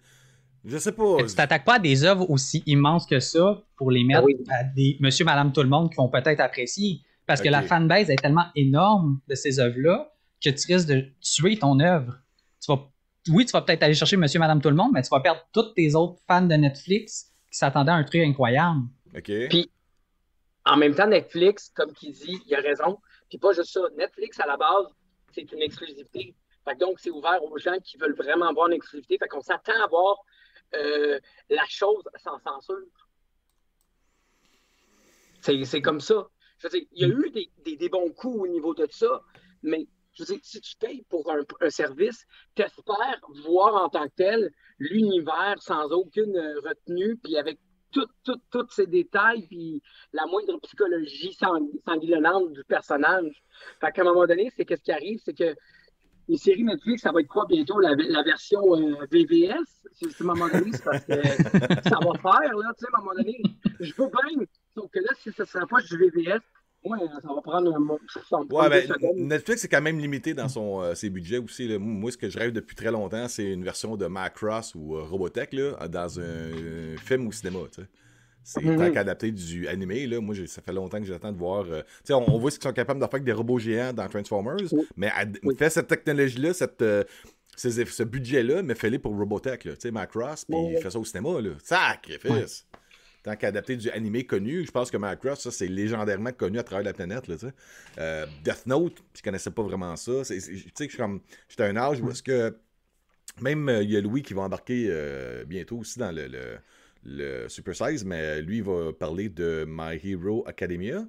[0.65, 1.17] Je sais pas.
[1.17, 4.25] Mais tu t'attaques pas à des œuvres aussi immenses que ça pour les mettre Ah
[4.25, 4.37] oui.
[4.49, 7.01] à des monsieur, madame, tout le monde qui vont peut-être apprécier.
[7.25, 10.11] Parce que la fanbase est tellement énorme de ces œuvres-là
[10.43, 12.17] que tu risques de tuer ton œuvre.
[12.61, 12.89] Tu vas,
[13.29, 15.41] oui, tu vas peut-être aller chercher monsieur, madame, tout le monde, mais tu vas perdre
[15.53, 18.81] tous tes autres fans de Netflix qui s'attendaient à un truc incroyable.
[19.15, 19.31] OK.
[19.49, 19.69] Puis-
[20.65, 22.97] En même temps, Netflix, comme qu'il dit, il a raison.
[23.29, 23.81] Puis pas juste ça.
[23.97, 24.85] Netflix, à la base,
[25.33, 26.35] c'est une exclusivité.
[26.65, 29.17] Fait que donc, c'est ouvert aux gens qui veulent vraiment avoir une exclusivité.
[29.17, 30.17] Fait qu'on s'attend à voir
[30.75, 32.77] euh, la chose sans censure.
[35.41, 36.27] C'est comme ça.
[36.63, 38.87] Je veux dire, il y a eu des, des- des bons coups au niveau de
[38.89, 39.21] ça,
[39.63, 44.05] mais je veux dire, si tu payes pour un, un service, t'espères voir en tant
[44.07, 44.49] que tel
[44.79, 47.59] l'univers sans aucune euh, retenue, puis avec
[47.91, 49.81] tous tout, ces détails, puis
[50.13, 53.43] la moindre psychologie sang- sanguinolente du personnage.
[53.81, 55.53] Fait qu'à un moment donné, c'est qu'est-ce qui arrive, c'est que
[56.29, 59.59] les séries Netflix, ça va être quoi bientôt, la, la version euh, VVS?
[59.91, 62.87] C'est c'est à un moment donné, c'est parce que ça va faire, là, tu sais,
[62.93, 63.41] à un moment donné.
[63.79, 66.39] Je veux bien, sauf que là, si ne sera pas du VVS,
[66.85, 67.97] ouais, ça va prendre un.
[68.29, 68.93] Ça va Ouais, ben.
[69.15, 71.67] Netflix est quand même limité dans son, euh, ses budgets aussi.
[71.67, 71.79] là.
[71.79, 75.03] Moi, ce que je rêve depuis très longtemps, c'est une version de Macross ou euh,
[75.03, 77.59] Robotech là, dans un, film ou cinéma.
[78.45, 78.77] C'est Mhm.
[78.77, 80.05] tant qu'adapté du animé.
[80.05, 80.19] Là.
[80.19, 81.63] Moi, ça fait longtemps que j'attends de voir.
[81.69, 84.05] euh, on, on voit ce qu'ils sont capables de faire avec des robots géants dans
[84.09, 84.85] Transformers, Oui.
[84.97, 85.11] mais
[85.43, 85.55] Oui.
[85.57, 87.05] fais cette technologie-là, cette, euh,
[87.55, 89.63] ces ce budget-là, mais fais-le pour Robotech.
[89.63, 89.73] là.
[89.93, 90.75] Macross, puis oui.
[90.81, 91.39] fais ça au cinéma.
[91.39, 91.51] Là.
[91.63, 92.65] Sacrifice!
[93.23, 96.83] Tant qu'adapté du animé connu, je pense que Macross, ça, c'est légendairement connu à travers
[96.83, 97.27] la planète.
[97.29, 97.37] Là.
[97.97, 100.11] Euh, Death Note, je connaissais pas vraiment ça.
[100.27, 101.21] Tu sais, comme.
[101.47, 102.55] J'étais à un âge où est-ce que.
[103.41, 106.57] Même euh, il y a Louis qui va embarquer euh, bientôt aussi dans le, le,
[107.05, 111.07] le Super Size, mais lui, il va parler de My Hero Academia.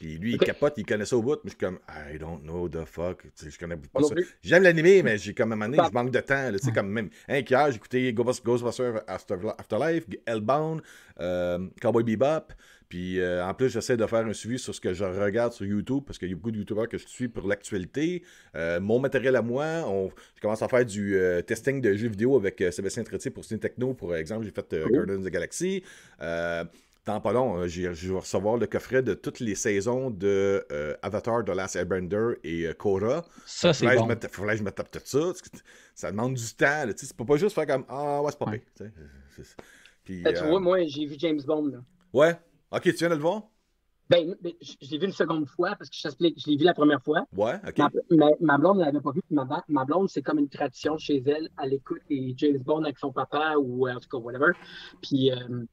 [0.00, 2.40] Puis lui, il capote, il connaît ça au bout, mais je suis comme, I don't
[2.42, 3.22] know the fuck.
[3.38, 4.14] Je connais pas ça.
[4.42, 6.50] J'aime l'animé, mais j'ai comme à un moment donné, Pas- je manque de temps.
[6.52, 7.10] Tu sais, comme même.
[7.28, 7.68] Hein, hier,
[8.14, 10.80] Ghostbusters After- Afterlife, Hellbound,
[11.20, 12.52] euh, Cowboy Bebop.
[12.88, 15.66] Puis euh, en plus, j'essaie de faire un suivi sur ce que je regarde sur
[15.66, 18.22] YouTube, parce qu'il y a beaucoup de YouTubeurs que je suis pour l'actualité.
[18.56, 22.08] Euh, mon matériel à moi, on, je commence à faire du euh, testing de jeux
[22.08, 23.92] vidéo avec Sébastien Tretier pour Ciné Techno.
[23.92, 24.90] Pour exemple, j'ai fait Cool.
[24.92, 25.84] Guardians of the Galaxy.
[27.06, 30.64] Dans pas long, euh, j'ai- je vais recevoir le coffret de toutes les saisons de
[30.70, 33.24] euh, Avatar, The Last Airbender et euh, Korra.
[33.46, 34.28] Ça, c'est Faudrait que bon.
[34.32, 35.18] faudrait que je me tape tout ça.
[35.94, 36.66] Ça demande du temps.
[36.86, 38.58] là, tu sais, C'est pas juste faire comme Ah, ouais, c'est pas Ouais.
[38.58, 38.90] pire.
[39.36, 39.54] tu sais,
[40.04, 41.66] Puis, Ben, tu euh, vois, moi, j'ai vu James Bond.
[41.68, 41.78] Là.
[42.12, 42.38] Ouais?
[42.70, 43.44] Ok, tu viens de le voir?
[44.10, 46.64] Ben, ben, je l'ai vu une seconde fois parce que je t'explique, je l'ai vu
[46.64, 47.26] la première fois.
[47.32, 47.78] Ouais, ok.
[47.78, 49.22] Ma, ma- ma blonde ne l'avait pas vu.
[49.22, 51.48] puis Ma, ma blonde, c'est comme une tradition chez elle.
[51.62, 54.52] Elle écoute les James Bond avec son papa ou en tout cas, whatever.
[55.00, 55.64] Puis, euh,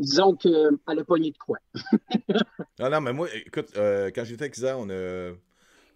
[0.00, 1.58] disons qu'elle a pogné de quoi.
[2.78, 5.30] Non, non, mais moi, écoute, euh, quand j'étais avec Isa, on a.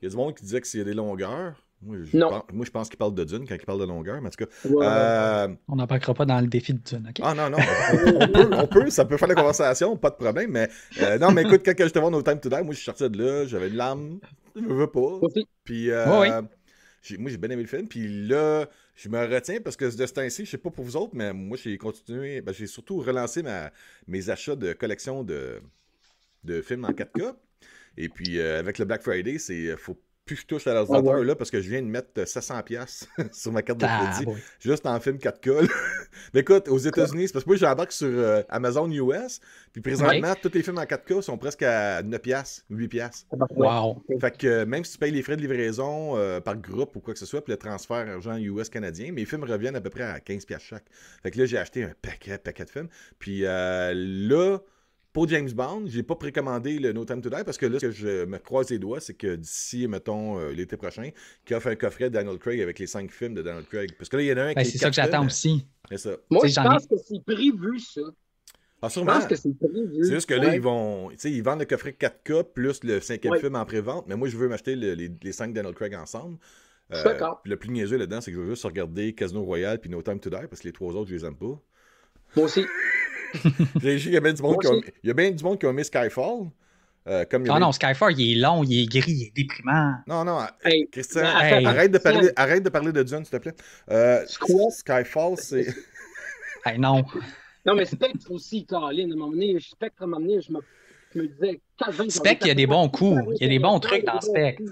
[0.03, 1.55] Il y a du monde qui disait que s'il y a des longueurs.
[1.83, 2.29] Moi, je Non.
[2.31, 4.31] pense, moi, je pense qu'il parle de Dune quand il parle de longueur, mais en
[4.31, 4.69] tout cas.
[4.69, 4.87] Ouais.
[4.87, 7.21] euh, On n'embarquera pas dans le défi de Dune, OK?
[7.23, 10.51] Ah non, non, on peut, on peut, ça peut faire la conversation, pas de problème,
[10.51, 10.69] mais
[11.03, 12.85] euh, non, mais écoute, quand je te vois No Time to Die, moi je suis
[12.85, 14.19] sorti de là, j'avais une lame,
[14.57, 15.01] je me veux pas.
[15.01, 15.47] Aussi?
[15.65, 16.41] Puis euh,
[17.19, 20.13] moi j'ai bien aimé le film, puis là, je me retiens parce que de ce
[20.13, 23.43] temps-ci, je sais pas pour vous autres, mais moi j'ai continué, ben, j'ai surtout relancé
[24.07, 25.61] mes achats de collection de,
[26.63, 27.35] films en 4K.
[27.97, 31.35] Et puis euh, avec le Black Friday, c'est faut plus je touche à l'ordinateur là
[31.35, 34.99] parce que je viens de mettre 700 pièces sur ma carte de crédit juste en
[35.01, 35.69] film 4K.
[36.35, 39.41] Mais écoute, aux États-Unis, c'est parce que moi j'embarque sur euh, Amazon US,
[39.73, 43.27] puis présentement tous les films en 4K sont presque à 9 pièces, 8 pièces.
[43.51, 44.03] Wow.
[44.21, 47.01] Fait que euh, même si tu payes les frais de livraison euh, par groupe ou
[47.01, 49.91] quoi que ce soit, puis le transfert argent US canadien, mes films reviennent à peu
[49.91, 50.85] près à 15 pièces chaque.
[51.23, 52.89] Fait que là j'ai acheté un paquet, paquet de films.
[53.19, 54.59] Puis là
[55.15, 57.87] pour James Bond, j'ai pas précommandé le No Time to Die parce que là, ce
[57.87, 61.11] que je me croise les doigts, c'est que d'ici, mettons, euh, l'été prochain,
[61.45, 63.95] qu'il offre un coffret de Daniel Craig avec les cinq films de Daniel Craig.
[63.97, 65.65] Parce que là, il y en a un ben, qui C'est ça que j'attends aussi.
[65.89, 66.17] C'est ça.
[66.31, 68.01] Moi, je pense que c'est prévu, ça.
[68.83, 69.13] Ah, sûrement.
[69.13, 69.89] Je pense que c'est prévu.
[70.03, 71.11] C'est juste que là, ils vont.
[71.11, 74.27] Tu sais, ils vendent le coffret 4K plus le cinquième film en pré-vente, mais moi,
[74.27, 76.39] je veux m'acheter les, les cinq Daniel Craig ensemble.
[76.93, 77.41] Euh, D'accord.
[77.45, 80.19] Le plus niaiseux là-dedans, c'est que je veux juste regarder Casino Royale puis No Time
[80.19, 81.57] to Die parce que les trois autres, je les aime pas.
[82.37, 82.67] Moi aussi.
[83.83, 85.67] il y a bien du monde, qui a, il y a bien du monde qui
[85.67, 86.51] a mis Skyfall.
[87.07, 89.97] Euh, comme non, non, Skyfall, il est long, il est gris, il est déprimant.
[90.07, 93.55] Non, non, hey, Christian, arrête, de parler, arrête de parler de Dune, s'il te plaît.
[93.91, 94.25] Euh,
[94.71, 95.67] Skyfall, c'est.
[96.65, 97.05] hey, non.
[97.67, 100.53] Non, mais Spectre aussi, Caroline, à un moment donné, Spectre, à un moment donné, je
[100.53, 100.61] me,
[101.15, 101.61] je me disais.
[102.09, 104.63] Spectre, il y a des bons coups, il y a des bons trucs dans Spectre.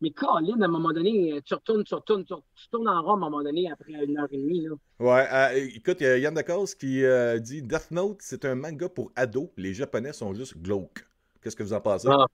[0.00, 2.34] Mais Colin, à un moment donné, tu retournes, tu retournes, tu,
[2.70, 4.66] tournes en rond à un moment donné après une heure et demie.
[4.66, 4.74] Là.
[4.98, 8.54] Ouais, euh, écoute, il y a Yann Decause qui euh, dit Death Note, c'est un
[8.54, 9.50] manga pour ados.
[9.58, 11.06] Les Japonais sont juste glauques.
[11.42, 12.08] Qu'est-ce que vous en pensez?
[12.10, 12.26] Ah.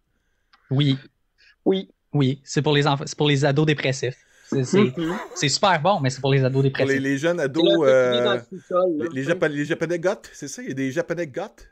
[0.70, 0.96] Oui.
[1.64, 1.90] Oui.
[2.12, 4.16] Oui, c'est pour les c'est pour les ados dépressifs.
[4.52, 5.16] Mm-hmm.
[5.34, 7.00] C'est super bon, mais c'est pour les ados dépressifs.
[7.00, 7.64] Les, jeunes ados.
[7.82, 8.40] Euh,
[9.12, 10.62] les, Japonais, les Japonais goths, c'est ça?
[10.62, 11.68] Il y a des Japonais goths?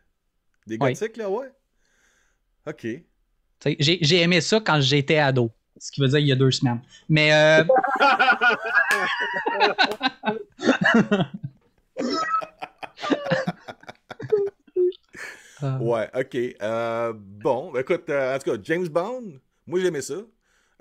[0.67, 1.53] Des gothiques, là, ouais?
[2.67, 2.87] OK.
[3.79, 6.81] J'ai aimé ça quand j'étais ado ce qui veut dire il y a deux semaines.
[7.09, 7.33] Mais.
[7.33, 7.65] Euh...
[15.81, 16.37] ouais, ok.
[16.63, 20.15] Euh, bon, écoute, euh, en tout cas, James Bond, moi j'aimais ça.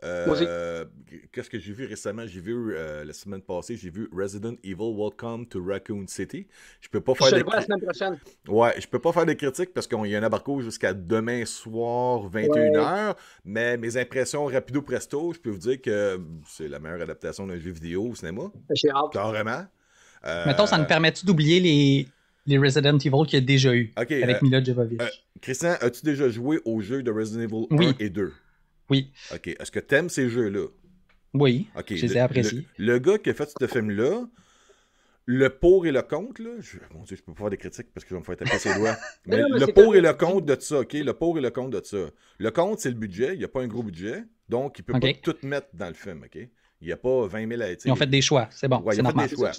[0.03, 0.85] Euh,
[1.31, 2.25] qu'est-ce que j'ai vu récemment?
[2.27, 6.47] J'ai vu euh, la semaine passée, j'ai vu Resident Evil Welcome to Raccoon City.
[6.81, 8.19] Je peux pas faire je la semaine prochaine.
[8.47, 11.45] Ouais, je peux pas faire de critiques parce qu'il y a un embargo jusqu'à demain
[11.45, 13.15] soir, 21h.
[13.45, 17.57] Mais mes impressions rapido presto, je peux vous dire que c'est la meilleure adaptation d'un
[17.57, 18.51] jeu vidéo au cinéma.
[18.71, 19.11] J'ai hâte.
[19.11, 19.65] Carrément.
[20.25, 20.45] Euh...
[20.45, 22.07] Mettons, ça nous permet-tu d'oublier les,
[22.45, 25.01] les Resident Evil qu'il y a déjà eu avec euh, Mila Jovovich?
[25.41, 28.33] Christian, as-tu déjà joué aux jeux de Resident Evil 1 et 2?
[28.89, 29.11] Oui.
[29.33, 29.47] OK.
[29.47, 30.67] Est-ce que tu aimes ces jeux-là?
[31.33, 31.67] Oui.
[31.77, 31.95] OK.
[31.95, 32.65] Je les ai appréciés.
[32.77, 34.25] Le, gars qui a fait ce film-là,
[35.25, 37.87] le pour et le contre, là, je, mon Dieu, je peux pas faire des critiques
[37.93, 38.97] parce que je vais me faire taper ses doigts.
[39.25, 40.93] Mais, le pour et le contre de ça, OK?
[40.93, 42.09] Le pour et le contre de ça.
[42.37, 43.33] Le contre, c'est le budget.
[43.33, 44.23] Il n'y a pas un gros budget.
[44.49, 46.37] Donc, il peut pas tout mettre dans le film, OK?
[46.81, 48.81] Il n'y a pas 20 000 à Ils ont fait des choix, c'est bon.
[48.81, 49.51] Ouais, ils ont fait des choix.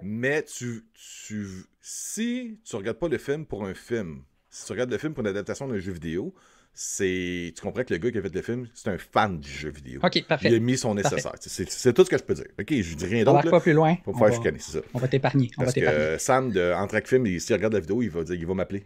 [0.00, 1.46] Mais tu, tu,
[1.82, 5.22] si tu regardes pas le film pour un film, si tu regardes le film pour
[5.22, 6.34] une adaptation d'un jeu vidéo,
[6.74, 7.52] c'est.
[7.54, 9.70] Tu comprends que le gars qui a fait le film, c'est un fan du jeu
[9.70, 10.00] vidéo.
[10.02, 10.48] Ok, parfait.
[10.48, 11.32] Il a mis son nécessaire.
[11.40, 12.46] C'est tout ce que je peux dire.
[12.58, 13.50] Ok, je dis rien d'autre.
[13.50, 13.96] pas plus loin.
[14.04, 14.84] Pour faire chicaner, c'est ça.
[14.94, 15.50] On va t'épargner.
[15.56, 18.54] Parce que Sam de Entraque Film, s'il regarde la vidéo, il va dire, il va
[18.54, 18.84] m'appeler.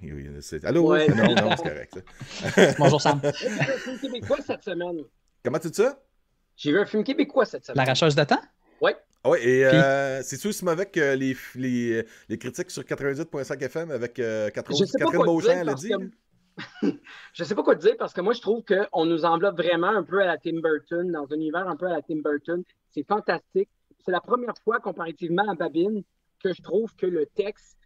[0.64, 0.96] Allô?
[0.96, 2.76] Non, non, c'est correct.
[2.78, 3.20] Bonjour Sam.
[3.38, 5.04] J'ai vu un film québécois cette semaine.
[5.44, 6.02] Comment tu dis ça?
[6.56, 7.76] J'ai vu un film québécois cette semaine.
[7.76, 8.40] L'arracheuse de temps?
[8.80, 8.92] Oui.
[9.22, 13.90] Ah oui, et euh, c'est-tu aussi mauvais que les, les, les critiques sur 98.5 FM
[13.90, 15.92] avec euh, Catherine, Catherine Beauchamp, elle a dit?
[17.32, 19.88] Je sais pas quoi te dire parce que moi, je trouve qu'on nous enveloppe vraiment
[19.88, 22.62] un peu à la Tim Burton, dans un univers un peu à la Tim Burton.
[22.90, 23.68] C'est fantastique.
[23.98, 26.02] C'est la première fois, comparativement à Babine,
[26.42, 27.76] que je trouve que le texte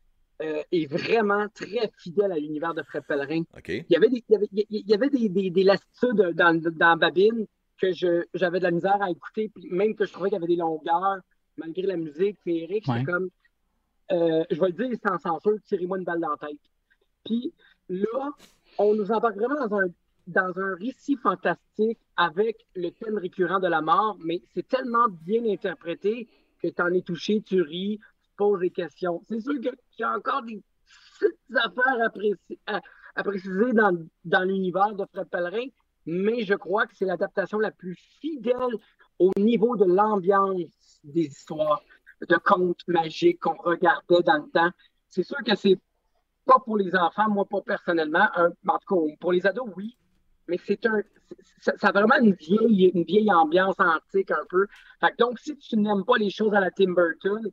[0.43, 3.43] euh, est vraiment très fidèle à l'univers de Fred Pellerin.
[3.69, 7.47] Il y avait des, il y avait, des, des, lassitudes dans, dans Babine
[7.81, 10.53] que j'avais de la misère à écouter, puis même que je trouvais qu'il y avait
[10.53, 11.19] des longueurs,
[11.57, 13.31] malgré la musique féerique, j'étais comme,
[14.13, 16.59] euh, je vais le dire sans censure, tirez-moi une balle dans la tête.
[17.25, 17.53] Puis
[17.89, 18.31] là,
[18.81, 19.87] on nous embarque vraiment dans un,
[20.27, 25.45] dans un récit fantastique avec le thème récurrent de la mort, mais c'est tellement bien
[25.45, 26.29] interprété
[26.62, 29.21] que tu en es touché, tu ris, tu poses des questions.
[29.29, 30.62] C'est sûr que tu as encore des
[31.19, 32.11] petites affaires
[33.16, 35.66] à, préciser dans, dans l'univers de Fred Pellerin,
[36.07, 38.77] mais je crois que c'est l'adaptation la plus fidèle
[39.19, 41.83] au niveau de l'ambiance des histoires,
[42.27, 44.71] de contes magiques qu'on regardait dans le temps.
[45.11, 45.79] C'est sûr que c'est
[46.46, 48.29] pas pour les enfants, moi pas personnellement.
[48.37, 49.96] Un, en tout cas, pour les ados, oui.
[50.48, 51.03] Mais c'est un.
[51.61, 54.66] Ça, a vraiment une vieille, une vieille ambiance antique un peu.
[55.18, 57.50] donc, si tu n'aimes pas les choses à la Tim Burton,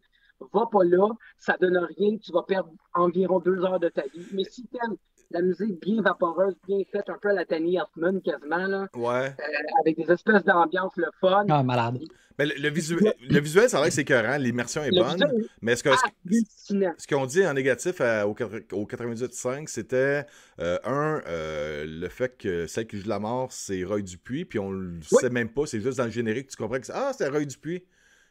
[0.54, 4.26] va pas là, ça donne rien, tu vas perdre environ deux heures de ta vie.
[4.34, 4.97] Mais si tu aimes
[5.32, 9.28] la musique bien vaporeuse, bien faite, un peu à la Tanny Hartman quasiment, là, Ouais.
[9.40, 9.44] euh,
[9.82, 11.46] avec des espèces d'ambiance, le fun.
[11.50, 12.00] Ah, malade.
[12.40, 15.02] Mais le, le visuel, le visuel, ça a l'air que c'est écœurant, l'immersion est Le
[15.02, 15.13] bonne.
[15.13, 16.94] visuel Mais est-ce que, ce, hallucinant.
[16.98, 20.24] ce qu'on dit en négatif à- au, 4 au 98.5, c'était
[20.60, 24.60] euh, un, euh, le fait que celle qui joue la mort, c'est Roy Dupuis, puis
[24.60, 25.18] on le Oui.
[25.20, 27.46] sait même pas, c'est juste dans le générique, tu comprends que c'est Ah, c'est Roy
[27.46, 27.84] Dupuis.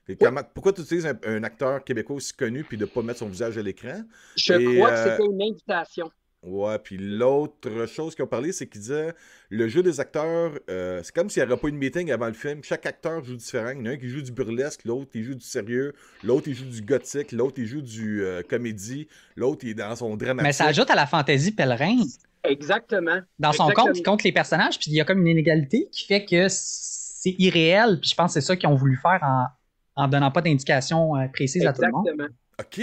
[0.08, 3.18] Et comment- pourquoi tu utilises un, un acteur québécois aussi connu puis de pas mettre
[3.18, 4.02] son visage à l'écran?
[4.36, 6.10] Je Et, crois euh, que c'était une invitation.
[6.46, 9.12] Ouais, puis l'autre chose qu'ils ont parlé, c'est qu'ils disaient
[9.50, 12.28] le jeu des acteurs, euh, c'est comme s'il n'y aurait pas eu de meeting avant
[12.28, 12.62] le film.
[12.62, 13.70] Chaque acteur joue différent.
[13.70, 16.46] Il y en a un qui joue du burlesque, l'autre il joue du sérieux, l'autre
[16.46, 20.16] il joue du gothique, l'autre il joue du euh, comédie, l'autre il est dans son
[20.16, 20.46] dramatique.
[20.46, 21.96] Mais ça ajoute à la fantaisie pèlerin.
[22.44, 23.18] Exactement.
[23.40, 23.86] Dans son Exactement.
[23.88, 26.46] compte, il compte les personnages, puis il y a comme une inégalité qui fait que
[26.48, 27.98] c'est irréel.
[28.00, 31.16] Puis je pense que c'est ça qu'ils ont voulu faire en, en donnant pas d'indication
[31.16, 32.06] euh, précise à tout le monde.
[32.06, 32.28] Exactement.
[32.60, 32.80] Ok,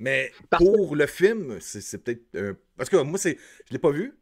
[0.00, 2.24] mais Parce pour le film, c'est c'est peut-être.
[2.36, 4.12] un- Parce que moi, c'est je l'ai pas vu.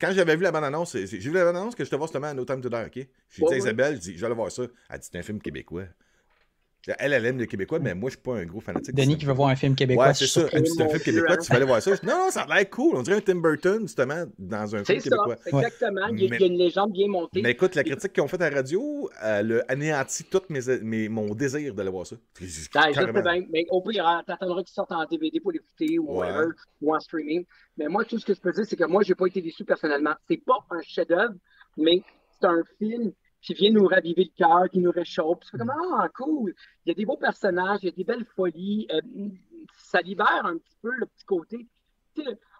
[0.00, 2.34] Quand j'avais vu la bande-annonce, j'ai vu la bande-annonce que je te vois justement à
[2.34, 3.08] No Time to Die, ok?
[3.30, 3.56] J'ai dit à.
[3.56, 4.62] Isabelle, je dis, je vais aller voir ça.
[4.88, 5.86] Elle dit, c'est un film québécois.
[6.98, 8.94] Elle, elle aime le québécois, mais moi, je suis pas un gros fanatique.
[8.94, 10.08] de Denis qui veut voir un film québécois.
[10.08, 10.42] Ouais, c'est ça.
[10.44, 11.36] un film québécois, hein.
[11.42, 11.90] tu vas aller voir ça.
[12.02, 12.96] Non, non, ça a l'air cool.
[12.96, 15.36] On dirait un Tim Burton, justement, dans un C'est film ça, québécois.
[15.46, 16.06] exactement.
[16.12, 17.40] Il y, a, Mais- il y a une légende bien montée.
[17.42, 20.60] Mais écoute, la critique qu'ils ont faite à la radio, elle a anéanti tout mes,
[20.82, 22.16] mes- mon désir d'aller voir ça.
[22.16, 23.20] Ah, je sais Carrément.
[23.22, 26.26] bien, mais au pire, hein, t'attendras qu'ils sortent en DVD pour l'écouter ou Ouais.
[26.28, 27.44] whatever, ou en streaming.
[27.78, 29.64] Mais moi, tout ce que je peux dire, c'est que moi, j'ai pas été déçu
[29.64, 30.14] personnellement.
[30.28, 31.34] C'est pas un chef-d'œuvre,
[31.76, 32.02] mais
[32.40, 33.12] c'est un film
[33.44, 35.40] qui vient nous raviver le cœur, qui nous réchauffe.
[35.42, 36.54] C'est comme, ah, cool.
[36.84, 38.88] Il y a des beaux personnages, il y a des belles folies.
[38.90, 39.00] euh,
[39.76, 41.66] ça libère un petit peu le petit côté.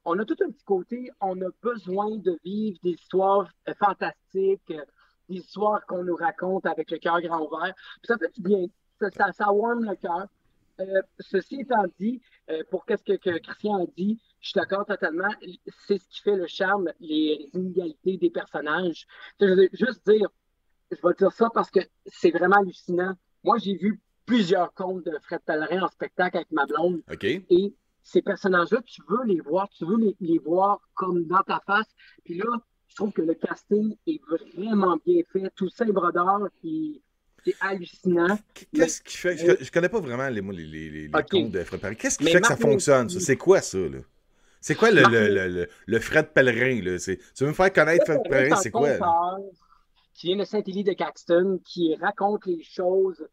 [0.05, 4.71] On a tout un petit côté, on a besoin de vivre des histoires euh, fantastiques,
[4.71, 4.85] euh,
[5.31, 7.75] des histoires qu'on nous raconte avec le cœur grand ouvert.
[8.03, 8.67] Puis ça fait du bien.
[9.01, 10.27] Ça, ça, warme le cœur.
[11.21, 12.21] Ceci étant dit,
[12.71, 15.29] pour qu'est-ce que, que Christian a dit, je suis d'accord totalement.
[15.87, 19.07] C'est ce qui fait le charme, les inégalités des personnages.
[19.41, 20.29] Je veux juste dire,
[20.95, 23.15] je vais dire ça parce que c'est vraiment hallucinant.
[23.43, 28.21] Moi, j'ai vu plusieurs contes de Fred Pellerin en spectacle avec ma blonde et ces
[28.21, 31.89] personnages-là, tu veux les voir, tu veux les, les voir comme dans ta face.
[32.25, 32.45] Puis là,
[32.89, 35.51] je trouve que le casting est vraiment bien fait.
[35.57, 37.03] Tout ça, brodeur, qui
[37.45, 38.39] c'est hallucinant.
[38.73, 39.37] Qu'est-ce qui fait.
[39.37, 41.95] Je, je connais pas vraiment les, les, les, contes de Fred Pellerin.
[41.95, 43.21] Qu'est-ce qui Mais fait que ça fonctionne, ça?
[43.21, 43.99] C'est quoi ça, là?
[44.61, 46.99] C'est quoi le, le, le, Fred Pellerin, là?
[46.99, 48.97] Tu veux me faire connaître Fred Pellerin, c'est quoi?
[48.97, 49.37] là?
[50.15, 53.27] Qui vient de Saint-Élie de Caxton, qui raconte les choses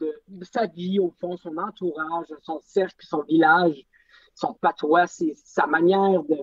[0.00, 3.86] de, de sa vie, au fond, son entourage, son cercle, son village,
[4.34, 6.36] son patois, c'est sa manière de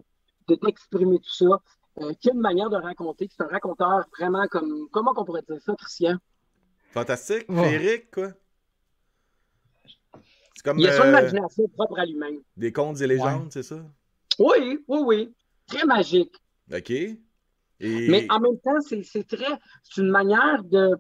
[0.47, 1.62] de- d'exprimer tout ça.
[1.99, 4.88] Euh, qui a une manière de raconter, c'est un raconteur vraiment comme.
[4.91, 6.17] Comment on pourrait dire ça, Christian?
[6.91, 7.45] Fantastique?
[7.49, 7.69] Ouais.
[7.69, 8.30] Féerique, quoi?
[10.56, 12.39] C'est comme Il a son euh, imagination propre à lui-même.
[12.56, 13.84] des contes et légendes, c'est ça?
[14.39, 15.36] Oui, oui, oui.
[15.67, 16.36] Très magique.
[16.73, 16.91] OK.
[17.81, 18.07] Et...
[18.09, 19.59] Mais en même temps, c'est très.
[19.83, 20.91] C'est une manière de.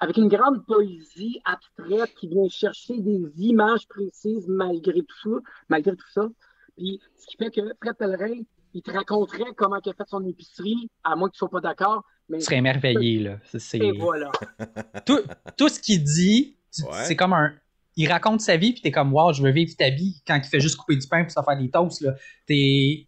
[0.00, 5.36] Avec une grande poésie abstraite qui vient chercher des images précises malgré tout ça.
[5.68, 6.28] Malgré tout ça.
[6.76, 8.42] Puis, ce qui fait que Fred Pellerin,
[8.74, 11.60] il te raconterait comment il a fait son épicerie, à moins que tu sois pas
[11.60, 12.02] d'accord.
[12.28, 13.38] Mais Tu serais émerveillé, là.
[13.74, 14.32] Et voilà.
[15.06, 15.20] Tout,
[15.56, 17.04] tout ce qu'il dit, Ouais.
[17.04, 17.52] c'est comme un.
[17.96, 20.48] Il raconte sa vie, puis t'es comme, wow, je veux vivre ta vie quand il
[20.48, 22.14] fait juste couper du pain pour se faire des toasts, là.
[22.46, 23.06] T'es.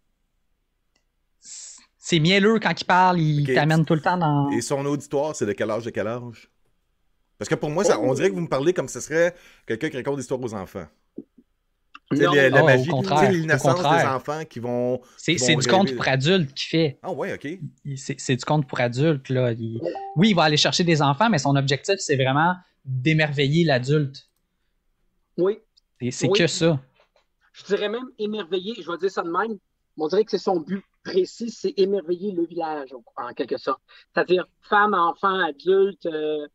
[2.09, 4.49] C'est mielleux quand il parle, il t'amène tout le temps dans.
[4.51, 6.49] Et son auditoire, c'est de quel âge de quel âge?
[7.37, 9.89] Parce que pour moi, ça, on dirait que vous me parlez comme ce serait quelqu'un
[9.89, 10.85] qui raconte des histoires aux enfants.
[12.09, 15.01] Tu sais, Non, la, la Oh, au magie, l'innocence des enfants qui vont...
[15.17, 16.97] C'est du conte pour adultes qu'il fait.
[17.03, 17.43] Ah ouais, OK.
[17.83, 19.51] Il- C'est c'est du conte pour adultes, là.
[19.51, 19.81] Il-
[20.15, 24.29] Oui, il va aller chercher des enfants, mais son objectif, c'est vraiment d'émerveiller l'adulte.
[25.37, 25.57] Oui.
[25.99, 26.39] Et C'est Oui.
[26.39, 26.79] que ça.
[27.51, 29.57] Je dirais même émerveiller, je vais dire ça de même.
[29.97, 33.81] mais On dirait que c'est son but précis, c'est émerveiller le village, en quelque sorte.
[34.13, 36.47] C'est-à-dire femmes, enfants, adultes, euh,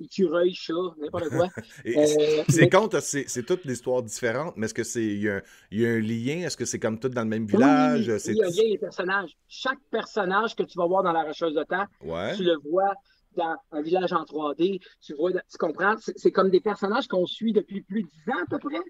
[0.00, 1.48] écureuils, chats, n'importe quoi.
[1.86, 5.28] Euh, ces mais- c'est c'est toutes des histoires différentes, mais est-ce que c'est il y,
[5.28, 6.46] a un- il y a un lien?
[6.46, 8.08] Est-ce que c'est comme tout dans le même village?
[8.08, 9.32] oui, C'est- il y a bien les personnages.
[9.48, 12.34] Chaque personnage que tu vas voir dans La Rocheuse de Temps, Ouais.
[12.36, 12.92] tu le vois
[13.36, 14.80] dans un village en 3D.
[15.00, 15.96] Tu vois, tu comprends?
[15.98, 18.80] C'est c'est comme des personnages qu'on suit depuis plus de 10 ans à peu près.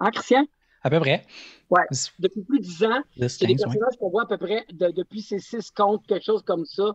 [0.00, 0.44] Hein, Christian?
[0.84, 1.24] À peu près.
[1.70, 1.82] Ouais.
[2.18, 3.02] Depuis plus de 10 ans.
[3.28, 3.72] C'est des 15, ouais.
[3.72, 6.92] personnages qu'on voit à peu près de- depuis ces six contes, quelque chose comme ça.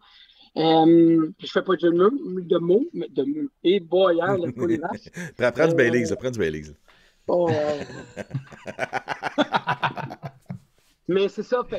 [0.58, 2.12] Euh, je fais pas de, mots,
[2.93, 3.50] mais de mots.
[3.63, 5.10] Et boy, hein, le coup des vaches.
[5.38, 6.73] Prends, du Euh, Baileys, là, prends du Baileys.
[7.28, 7.84] Oh, euh.
[11.10, 11.78] Mais c'est ça, euh,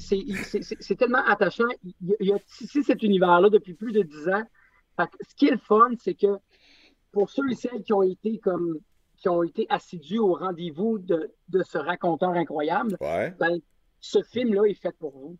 [0.00, 1.68] c'est- c'est c'est- c'est tellement attachant.
[1.84, 4.42] Il y a, il y a tissé cet univers-là depuis plus de dix ans.
[4.96, 6.36] Fait que ce qui est le fun, c'est que
[7.12, 8.78] pour ceux et celles qui ont été comme
[9.16, 13.30] qui ont été assidus au rendez-vous de, de ce raconteur incroyable, Ouais.
[13.38, 13.58] ben,
[14.00, 15.36] ce film-là est fait pour vous.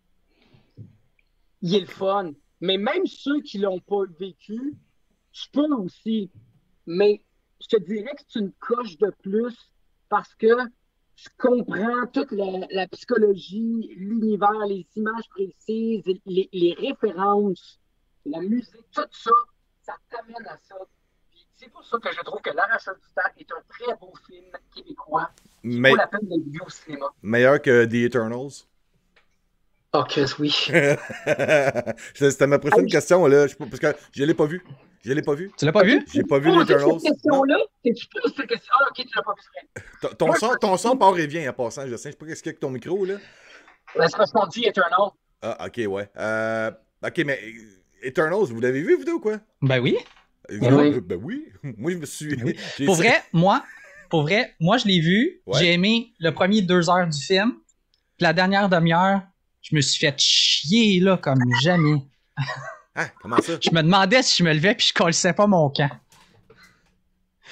[1.61, 2.31] Il est le fun.
[2.59, 4.75] Mais même ceux qui l'ont pas vécu,
[5.31, 6.31] tu peux aussi.
[6.85, 7.21] Mais
[7.61, 9.55] je te dirais que c'est une coche de plus
[10.09, 10.55] parce que
[11.15, 17.79] tu comprends toute la, psychologie, l'univers, les images précises, les, références,
[18.25, 19.31] la musique, tout ça,
[19.81, 20.75] ça t'amène à ça.
[21.59, 24.45] C'est pour ça que je trouve que L'Arracheur du temps est un très beau film
[24.75, 25.31] québécois.
[25.63, 25.91] Mais...
[25.95, 27.07] la peine d'être vu au cinéma.
[27.23, 28.67] Meilleur que The Eternals?
[29.93, 30.51] Ok, oui.
[32.13, 34.63] C'était ma prochaine question, là, parce que je ne l'ai pas vu.
[35.03, 35.51] Je l'ai pas vu.
[35.57, 36.05] Tu l'as pas vu?
[36.13, 36.99] J'ai pas vu les Eternals.
[36.99, 38.73] Cette question-là, tu poses cette question.
[38.79, 40.15] Ah, ok, tu l'as pas vu.
[40.17, 42.09] Ton, son, ton son part et vient en passant, je sais.
[42.09, 43.15] Je sais pas qu'est-ce qu'il y a avec ton micro, là.
[43.95, 45.09] Ben, c'est parce qu'on dit Eternal.
[45.41, 46.09] Ah, ok, ouais.
[46.17, 46.71] Euh,
[47.03, 47.39] ok, mais
[48.03, 49.37] Eternals, vous l'avez vu, vous ou quoi?
[49.61, 49.97] Ben oui.
[50.51, 51.01] Euh, ben oui.
[51.01, 51.45] Ben oui.
[51.77, 52.35] Moi, je me suis.
[52.35, 53.63] Ben pour vrai, moi,
[54.09, 55.41] pour vrai, moi, je l'ai vu.
[55.53, 57.53] J'ai aimé le premier deux heures du film.
[58.17, 59.21] Puis la dernière demi-heure,
[59.61, 62.01] je me suis fait chier, là, comme jamais.
[62.95, 63.53] Ah, comment ça?
[63.61, 65.91] Je me demandais si je me levais puis je colissais pas mon camp.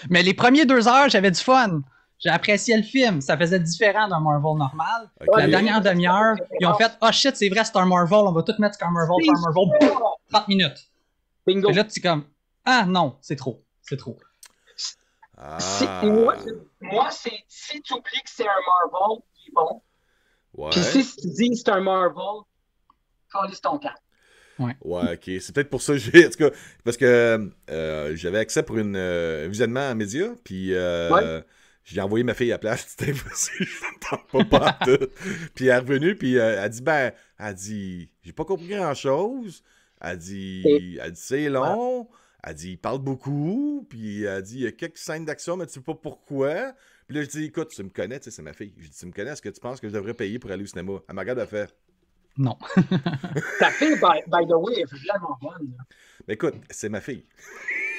[0.09, 1.81] Mais les premiers deux heures, j'avais du fun.
[2.17, 3.21] J'ai apprécié le film.
[3.21, 5.09] Ça faisait différent d'un Marvel normal.
[5.37, 8.19] La dernière demi-heure, ils ont fait Oh shit, c'est vrai, c'est un Marvel.
[8.19, 9.91] On va tout mettre un Marvel, un Marvel.
[10.31, 10.89] 30 minutes.
[11.45, 11.69] Bingo.
[11.69, 12.23] Et là, tu es comme
[12.65, 13.63] Ah non, c'est trop.
[13.81, 14.17] C'est trop.
[15.37, 15.57] Ah.
[16.03, 16.35] Moi,
[16.81, 19.81] moi c'est si tu oublies que c'est un Marvel, qui est bon.
[20.53, 20.69] Ouais.
[20.71, 22.43] Puis si tu dis que c'est un Marvel,
[23.31, 23.93] calisse ton camp.
[24.57, 24.75] Ouais.
[24.83, 25.41] ouais, ok.
[25.41, 26.25] C'est peut-être pour ça que j'ai.
[26.25, 26.51] En tout cas,
[26.83, 31.41] parce que euh, j'avais accès pour une, euh, un visionnement en média, puis euh,
[31.83, 32.85] j'ai envoyé ma fille à la place.
[32.97, 35.07] C'était impossible, je pas, pas tout.
[35.55, 39.63] Puis elle est revenue, puis elle a dit Ben, elle dit J'ai pas compris grand-chose.
[39.99, 42.07] Elle dit, elle dit C'est long.
[42.45, 43.85] Elle dit Il parle beaucoup.
[43.89, 46.73] Puis elle dit Il y a quelques scènes d'action, mais tu sais pas pourquoi.
[47.07, 48.73] Puis là, je dis Écoute, tu me connais, tu sais, c'est ma fille.
[48.77, 50.63] Je dis Tu me connais, est-ce que tu penses que je devrais payer pour aller
[50.63, 50.93] au cinéma?
[51.09, 51.75] Elle m'a regardé, elle fait
[52.37, 52.57] non.
[53.59, 55.73] Ta fille, by, by, the way, est vraiment bonne.
[56.27, 57.25] Mais écoute, c'est ma fille.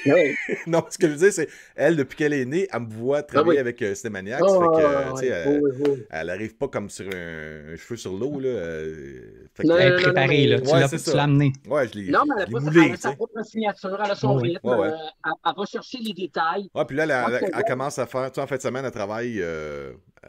[0.06, 0.34] Oui.
[0.66, 3.22] non, ce que je veux dire, c'est elle, depuis qu'elle est née, elle me voit
[3.22, 4.40] travailler ah avec euh, Cinémaniacs.
[4.42, 8.40] Oh, fait que, elle, elle, arrive pas comme sur un, cheveu sur l'eau.
[8.40, 8.48] Là.
[8.48, 10.60] Euh, elle est préparée, là.
[10.60, 11.52] tu l'as amenée.
[11.68, 14.14] Ouais, je l'ai Non, mais elle a, moulé, elle a sa propre signature, elle a
[14.14, 14.68] son rythme.
[14.68, 14.90] Euh,
[15.24, 16.68] elle, elle, va chercher les détails.
[16.74, 18.30] Ouais, puis là, elle, commence à faire.
[18.30, 19.42] Tu en fin de semaine, elle travaille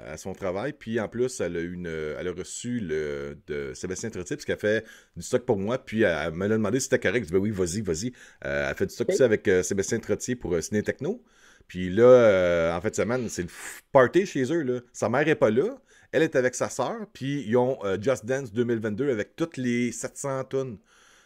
[0.06, 0.74] à son travail.
[0.74, 4.60] Puis en plus, elle a, une, elle a reçu le, de Sébastien Trottier, parce qu'elle
[4.60, 4.86] fait
[5.16, 5.78] du stock pour moi.
[5.78, 7.24] Puis elle, me l'a demandé si c'était correct.
[7.24, 8.14] Je dis, ben oui, vas-y, vas-y.
[8.46, 11.24] Euh, elle fait du stock aussi avec euh, Sébastien Trottier pour euh, Ciné Techno.
[11.68, 13.50] Puis là, en fait, semaine, c'est le
[13.92, 14.62] party chez eux.
[14.62, 14.80] Là.
[14.94, 15.78] Sa mère est pas là.
[16.14, 17.08] Elle est avec sa sœur.
[17.12, 20.78] Puis ils ont Just Dance 2022 avec toutes les 700 tonnes.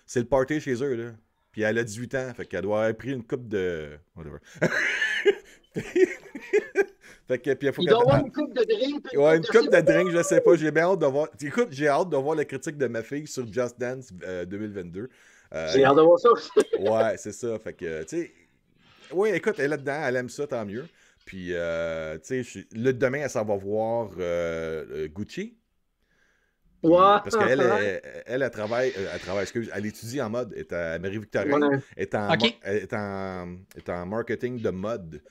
[0.08, 0.96] C'est le party chez eux.
[0.96, 1.12] Là.
[1.52, 2.34] Puis elle a 18 ans.
[2.36, 3.90] Fait qu'elle doit avoir pris une coupe de.
[4.16, 4.40] Whatever.
[7.28, 9.06] Fait que, puis, il, faut il doit avoir une coupe de drink.
[9.14, 10.56] Ouais, une coupe de drink, je sais pas.
[10.56, 11.30] J'ai bien hâte de voir.
[11.42, 15.00] Écoute, j'ai hâte de voir la critique de ma fille sur Just Dance 2022.
[15.00, 15.08] Euh,
[15.54, 16.50] euh, j'ai hâte de voir ça aussi.
[16.80, 17.58] ouais, c'est ça.
[17.60, 18.32] Fait que, tu sais.
[19.14, 20.86] Oui, écoute, elle est là-dedans, elle aime ça, tant mieux.
[21.26, 24.10] Puis, euh, tu sais, le demain, elle s'en va voir
[25.14, 25.58] Gucci.
[26.84, 26.98] Ouais.
[26.98, 30.98] Parce qu'elle, elle, elle, elle, travaille, elle travaille, excuse, elle étudie en mode, est à
[30.98, 32.32] Marie-Victorin, est, en,
[32.64, 35.22] est, en, est en marketing de mode.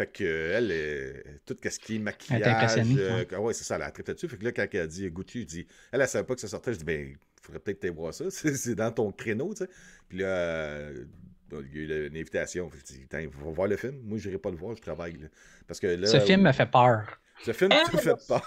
[0.00, 2.78] Fait que elle, est, tout ce qui est maquillage.
[2.78, 4.28] Elle euh, ouais, c'est ça, elle a traité dessus.
[4.28, 6.40] Fait que là, quand elle a dit Gucci, je dis, elle, elle savait pas que
[6.40, 6.72] ça sortait.
[6.72, 8.24] Je dis, ben, il faudrait peut-être aller voir ça.
[8.30, 9.70] c'est dans ton créneau, tu sais.
[10.08, 11.04] Puis là, euh,
[11.52, 12.70] il y a eu une invitation.
[12.74, 14.00] Je dis, il faut voir le film.
[14.04, 15.18] Moi, je n'irai pas le voir, je travaille.
[15.18, 15.28] Là.
[15.66, 17.20] Parce que là, Ce film me fait peur.
[17.44, 18.46] Ce film tu me fait peur.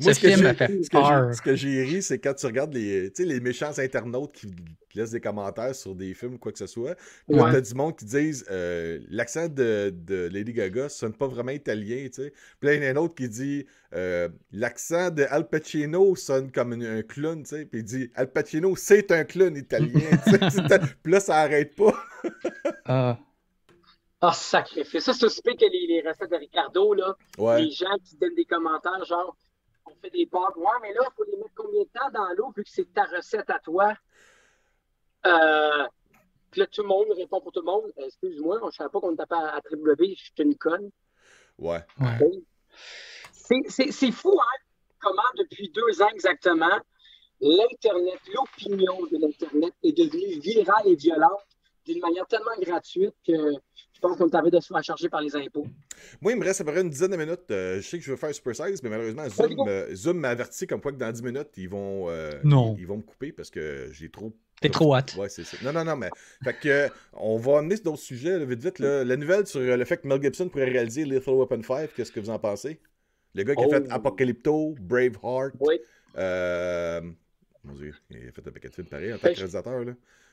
[0.00, 1.34] Moi, ce, film m'a fait peur.
[1.34, 4.48] Ce que j'ai ri, c'est quand tu regardes les, les méchants internautes qui
[4.94, 6.94] laissent des commentaires sur des films ou quoi que ce soit.
[7.28, 11.26] Puis là, t'as du monde qui disent euh, l'accent de, de, Lady Gaga sonne pas
[11.26, 12.32] vraiment italien, tu sais.
[12.60, 16.14] Puis là, il y en a un autre qui dit euh, l'accent de Al Pacino
[16.16, 17.64] sonne comme un, clown, tu sais.
[17.64, 20.00] Puis il dit Al Pacino, c'est un clown italien,
[21.02, 21.94] Puis là, ça arrête pas.
[22.84, 23.18] Ah.
[24.24, 25.04] Ah, oh, sacrifice.
[25.04, 27.16] Ça, c'est aussi que les, les, recettes de Ricardo, là.
[27.58, 29.36] Les gens qui donnent des commentaires, genre,
[29.84, 30.54] on fait des pâtes.
[30.56, 32.92] Ouais, mais là, il faut les mettre combien de temps dans l'eau vu que c'est
[32.94, 33.94] ta recette à toi?
[35.26, 35.86] Euh,
[36.52, 37.92] puis là, tout le monde répond pour tout le monde.
[37.96, 40.90] Excuse-moi, je ne savais pas qu'on tapait à, à W, je suis une conne.
[41.58, 41.84] Ouais.
[43.68, 44.58] C'est fou, hein?
[45.00, 46.78] Comment, depuis deux ans exactement,
[47.40, 51.42] l'Internet, l'opinion de l'Internet est devenue virale et violente
[51.84, 53.56] d'une manière tellement gratuite que
[54.02, 55.66] pense qu'on t'avait de se faire charger par les impôts.
[56.20, 57.50] Moi, il me reste à peu près une dizaine de minutes.
[57.50, 59.24] Euh, je sais que je veux faire Super Size, mais malheureusement,
[59.94, 63.02] Zoom, m'a averti comme quoi que dans 10 minutes, ils vont, euh, Ils, vont me
[63.02, 64.32] couper parce que j'ai trop.
[64.60, 65.16] T'es trop hâte.
[65.16, 65.56] Ouais, c'est ça.
[65.64, 66.10] Non, non, non, mais.
[66.44, 68.78] fait que, on va amener d'autres sujets, vite, vite.
[68.78, 72.20] La nouvelle sur le fait que Mel Gibson pourrait réaliser Lethal Weapon 5, qu'est-ce que
[72.20, 72.80] vous en pensez?
[73.34, 73.92] Le gars qui a fait Oh.
[73.92, 75.54] Apocalypto, Braveheart.
[75.60, 75.80] Oui.
[76.18, 77.00] Euh,
[77.64, 79.84] mon Dieu, il a fait un paquet de films pareil en tant Ben, que réalisateur.
[79.84, 79.92] Là.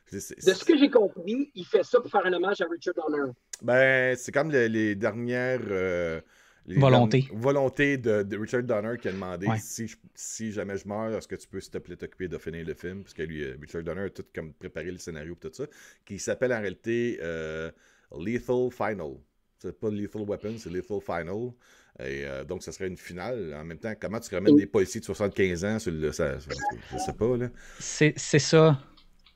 [0.10, 2.66] C'est- c'est- De ce que j'ai compris, il fait ça pour faire un hommage à
[2.70, 3.32] Richard Donner.
[3.62, 6.20] Ben, c'est comme le- les dernières euh,
[6.66, 9.58] les dernières volontés de, de Richard Donner qui a demandé Ouais.
[9.60, 12.38] si, je- si jamais je meurs, est-ce que tu peux s'il te plaît t'occuper de
[12.38, 13.02] finir le film?
[13.04, 15.66] Parce que lui, euh, Richard Donner a tout comme préparé le scénario et tout ça,
[16.06, 17.72] qui s'appelle en réalité euh,
[18.20, 19.14] Lethal Final.
[19.58, 21.52] C'est pas Lethal Weapon, c'est Lethal Final.
[22.00, 23.54] Et euh, donc, ça serait une finale.
[23.60, 26.12] En même temps, comment tu ramènes des policiers de 75 ans sur le.
[26.14, 26.50] Ça, ça-
[26.94, 27.50] je sais pas, là.
[27.80, 28.80] C'est c'est ça.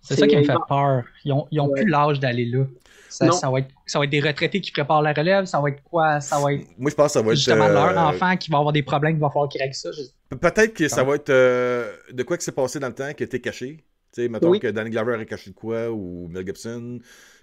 [0.04, 1.04] C'est ça qui me fait peur.
[1.26, 1.82] Ils ont, ils ont Ouais.
[1.82, 2.66] plus l'âge d'aller là.
[3.10, 5.46] Ça, va être, ça va être des retraités qui préparent la relève.
[5.46, 6.20] Ça va être quoi?
[6.20, 7.38] Ça va être Moi, je pense que ça va être.
[7.38, 9.90] justement euh, leur enfant qui va avoir des problèmes, qui va falloir qu'ils règlent ça.
[9.92, 13.14] Je- Peut-être que ça va être euh, de quoi que c'est passé dans le temps
[13.14, 13.78] qui été caché.
[14.12, 14.60] Tu sais, mettons Oui.
[14.60, 17.00] que Danny Glover a caché de quoi ou Mel Gibson,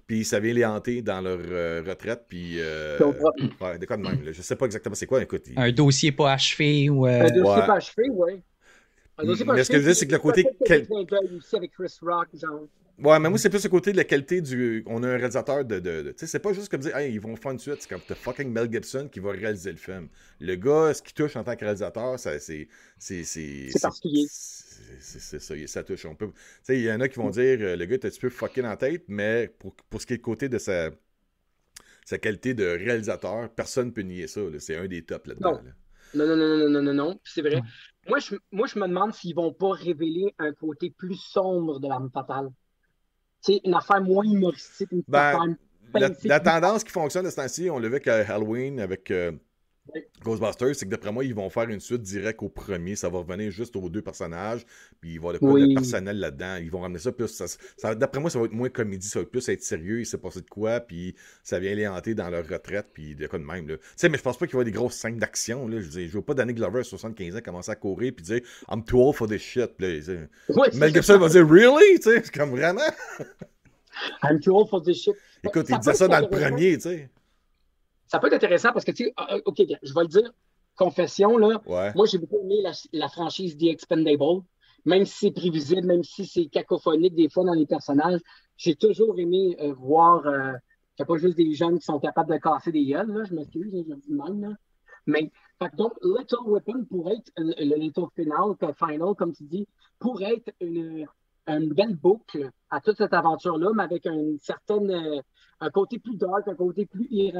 [0.08, 2.56] puis ça vient les hanter dans leur euh, retraite, puis.
[2.60, 2.98] euh,
[3.60, 4.24] ouais, de quoi de même.
[4.24, 4.32] là.
[4.32, 5.22] Je sais pas exactement c'est quoi.
[5.22, 7.06] Écoute, il- Un dossier pas achevé ou.
[7.06, 7.66] euh, Un dossier Ouais.
[7.66, 8.32] pas achevé, oui.
[9.20, 10.86] Pas Mais ce que je veux dire, c'est que le côté quel-
[11.54, 12.66] avec Chris Rock, genre.
[13.02, 14.82] Ouais, mais moi, c'est plus le côté de la qualité du.
[14.86, 15.78] On a un réalisateur de.
[15.78, 17.76] de- de- Tu sais, c'est pas juste comme dire, hey, ils vont faire une suite.
[17.80, 20.08] C'est comme t'as fucking Mel Gibson qui va réaliser le film.
[20.38, 22.68] Le gars, ce qui touche en tant que réalisateur, ça, c'est.
[22.98, 24.26] C'est C'est particulier.
[24.28, 26.04] C'est ça, ça touche.
[26.04, 26.26] On peut.
[26.26, 28.20] Tu sais, il y en a qui vont dire, euh, le gars est un petit
[28.20, 30.90] peu fucking en tête, mais pour, pour ce qui est le côté de sa.
[32.04, 34.40] Sa qualité de réalisateur, personne ne peut nier ça.
[34.58, 35.52] C'est un des tops là-dedans.
[35.52, 35.62] Non.
[35.62, 35.72] là.
[36.12, 37.60] Non, non, non, non, non, non, C'est vrai.
[38.08, 41.88] Moi je, moi, je me demande s'ils vont pas révéler un côté plus sombre de
[41.88, 42.50] l'arme fatale.
[43.44, 45.56] Tu sais, une affaire moins humoristique, une Ben,
[45.92, 49.10] affaire La, tendance qui fonctionne de ce temps-ci, on l'a vu avec euh, Halloween, avec
[49.10, 49.32] euh.
[50.22, 52.94] Ghostbusters, c'est que d'après moi, ils vont faire une suite directe au premier.
[52.94, 54.64] Ça va revenir juste aux deux personnages.
[55.00, 55.68] Puis il va y avoir Oui.
[55.70, 56.56] de personnel là-dedans.
[56.56, 57.26] Ils vont ramener ça plus.
[57.28, 59.08] ça- ça- d'après moi, ça va être moins comédie.
[59.08, 60.00] Ça va plus être sérieux.
[60.00, 60.78] Il s'est passé de quoi.
[60.80, 62.86] Puis ça vient les hanter dans leur retraite.
[62.92, 63.66] Puis de quoi de même.
[63.66, 65.66] Tu sais, mais je pense pas qu'il va y avoir des grosses scènes d'action.
[65.66, 65.80] Là.
[65.80, 68.12] Je veux dire, je veux pas Danny Glover à 75 ans commencer à courir.
[68.14, 69.72] Puis dire I'm too old for this shit.
[69.76, 70.28] Puis c'est
[70.78, 70.92] Mel.
[70.94, 71.98] Gibson va dire Really?
[71.98, 72.80] Tu sais, c'est comme vraiment?
[74.22, 75.14] I'm too old for this shit.
[75.42, 76.76] Écoute, Ça il disait ça dans le premier.
[76.76, 77.10] Tu sais.
[78.10, 80.32] Ça peut être intéressant parce que, tu sais, ah, ah, OK, je vais le dire,
[80.76, 81.92] confession, là, Ouais.
[81.94, 84.42] moi, j'ai beaucoup aimé la, la franchise The Expendable.
[84.84, 88.20] Même si c'est prévisible, même si c'est cacophonique des fois dans les personnages,
[88.56, 90.52] j'ai toujours aimé euh, voir euh,
[90.96, 93.24] qu'il n'y a pas juste des jeunes qui sont capables de casser des gueules, là,
[93.24, 94.48] je m'excuse, hein, je dis même, là.
[95.06, 95.30] Mais,
[95.60, 99.68] fait donc, Little Weapon pourrait être, le, le Little Final, Final, comme tu dis,
[100.00, 101.06] pourrait être une,
[101.46, 105.20] une belle boucle à toute cette aventure-là, mais avec une certaine, euh,
[105.60, 107.32] un côté plus dark, un côté plus i-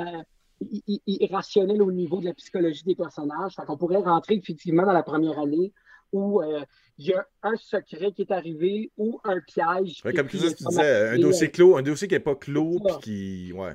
[1.06, 3.54] irrationnel au niveau de la psychologie des personnages.
[3.54, 5.72] Fait qu'on pourrait rentrer effectivement dans la première année
[6.12, 6.64] où euh,
[6.98, 10.02] il y a un secret qui est arrivé ou un piège.
[10.04, 12.96] Ouais, comme Christophe, tu disais, un dossier clos, un dossier qui n'est pas clos, puis
[13.02, 13.52] qui.
[13.52, 13.74] Ouais.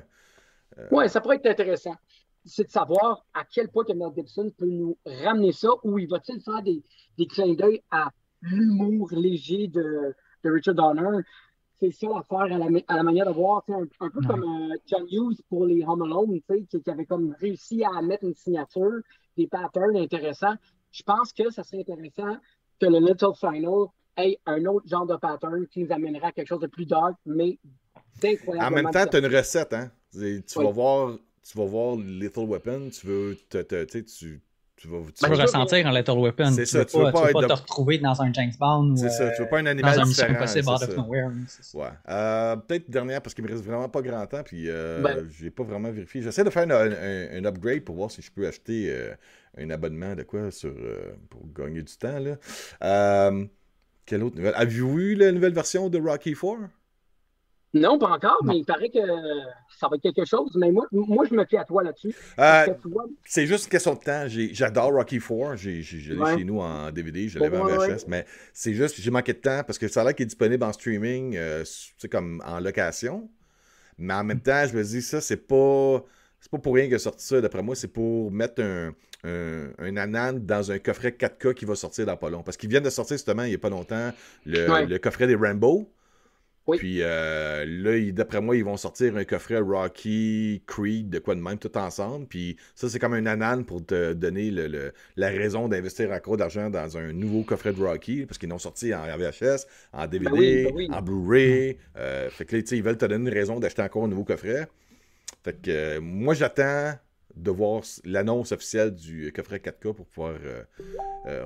[0.78, 1.96] euh, Ouais, ça pourrait être intéressant.
[2.44, 6.08] C'est de savoir à quel point que Mel Gibson peut nous ramener ça ou il
[6.08, 6.82] va-t-il faire des,
[7.18, 8.10] des clins d'œil à
[8.42, 10.14] l'humour léger de,
[10.44, 11.22] de Richard Donner.
[11.80, 14.26] C'est ça l'affaire à la, à la manière de voir, un, un peu Ouais.
[14.26, 17.84] comme euh, John Hughes pour les Home Alone, tu sais, qui, qui avait comme réussi
[17.84, 19.00] à mettre une signature,
[19.36, 20.54] des patterns intéressants.
[20.90, 22.36] Je pense que ça serait intéressant
[22.80, 26.48] que le Little Final ait un autre genre de pattern qui nous amènerait à quelque
[26.48, 27.58] chose de plus dark, mais
[28.22, 28.66] d'incroyable.
[28.66, 29.90] En même temps, tu as une recette, hein.
[30.12, 30.18] Tu,
[30.56, 30.64] Oui.
[30.64, 33.36] vas voir, tu vas voir Little Weapon, tu veux.
[33.50, 34.40] Te, te- tu
[34.86, 34.98] tu, vas.
[35.12, 36.52] tu Ben, je- ressentir un Little Weapon.
[36.52, 38.22] C'est ça, veux tu veux pas, pas tu veux être pas de- te retrouver dans
[38.22, 40.26] un James Bond ou C'est ça, tu veux pas un euh, animal dans un Mission
[40.26, 40.38] différent.
[40.44, 40.96] Impossible Out of.
[40.96, 41.30] Nowhere.
[41.48, 41.78] ça.
[41.78, 41.84] Ouais.
[42.08, 45.28] Euh, Peut-être dernière parce qu'il me reste vraiment pas grand temps, puis euh, Ben.
[45.38, 46.22] j'ai pas vraiment vérifié.
[46.22, 49.14] J'essaie de faire un, un- un upgrade pour voir si je peux acheter euh,
[49.58, 52.18] un abonnement de quoi sur, euh, pour gagner du temps.
[52.18, 52.36] Là.
[52.82, 53.44] Euh,
[54.04, 54.54] quelle autre nouvelle?
[54.56, 56.58] Avez-vous vu la nouvelle version de Rocky 4
[57.80, 58.52] Non, pas encore, Non.
[58.52, 58.98] mais il paraît que
[59.78, 60.50] ça va être quelque chose.
[60.56, 62.14] Mais moi, moi je me fie à toi là-dessus.
[62.38, 64.24] Euh, que vois, C'est juste une question de temps.
[64.28, 65.56] J'adore Rocky 4.
[65.56, 66.38] J'ai, je l'ai Ouais.
[66.38, 69.32] chez nous en DVD, je l'avais Ouais, en ouais, VHS, mais c'est juste j'ai manqué
[69.32, 72.42] de temps parce que ça a l'air qu'il est disponible en streaming, euh, sais, comme
[72.46, 73.28] en location.
[73.98, 76.04] Mais en même temps, je me dis, ça, c'est pas.
[76.40, 78.92] C'est pas pour rien qu'il a sorti ça, d'après moi, c'est pour mettre un,
[79.24, 82.42] un, un Anan dans un coffret 4K qui va sortir dans pas long.
[82.42, 84.12] Parce qu'ils viennent de sortir justement il n'y a pas longtemps
[84.44, 85.90] le, le coffret des Rambo.
[86.68, 86.78] Oui.
[86.78, 91.40] Puis euh, là, d'après moi, ils vont sortir un coffret Rocky, Creed, de quoi de
[91.40, 92.26] même, tout ensemble.
[92.26, 96.36] Puis ça, c'est comme un anan pour te donner le- le- la raison d'investir encore
[96.36, 100.30] d'argent dans un nouveau coffret de Rocky, parce qu'ils l'ont sorti en VHS, en DVD,
[100.30, 100.88] Ben oui, ben oui.
[100.92, 101.76] en Blu-ray.
[101.96, 104.66] Euh, fait que là, ils veulent te donner une raison d'acheter encore un nouveau coffret.
[105.44, 106.94] Fait que euh, moi, j'attends
[107.36, 110.34] de voir l'annonce officielle du coffret 4K pour pouvoir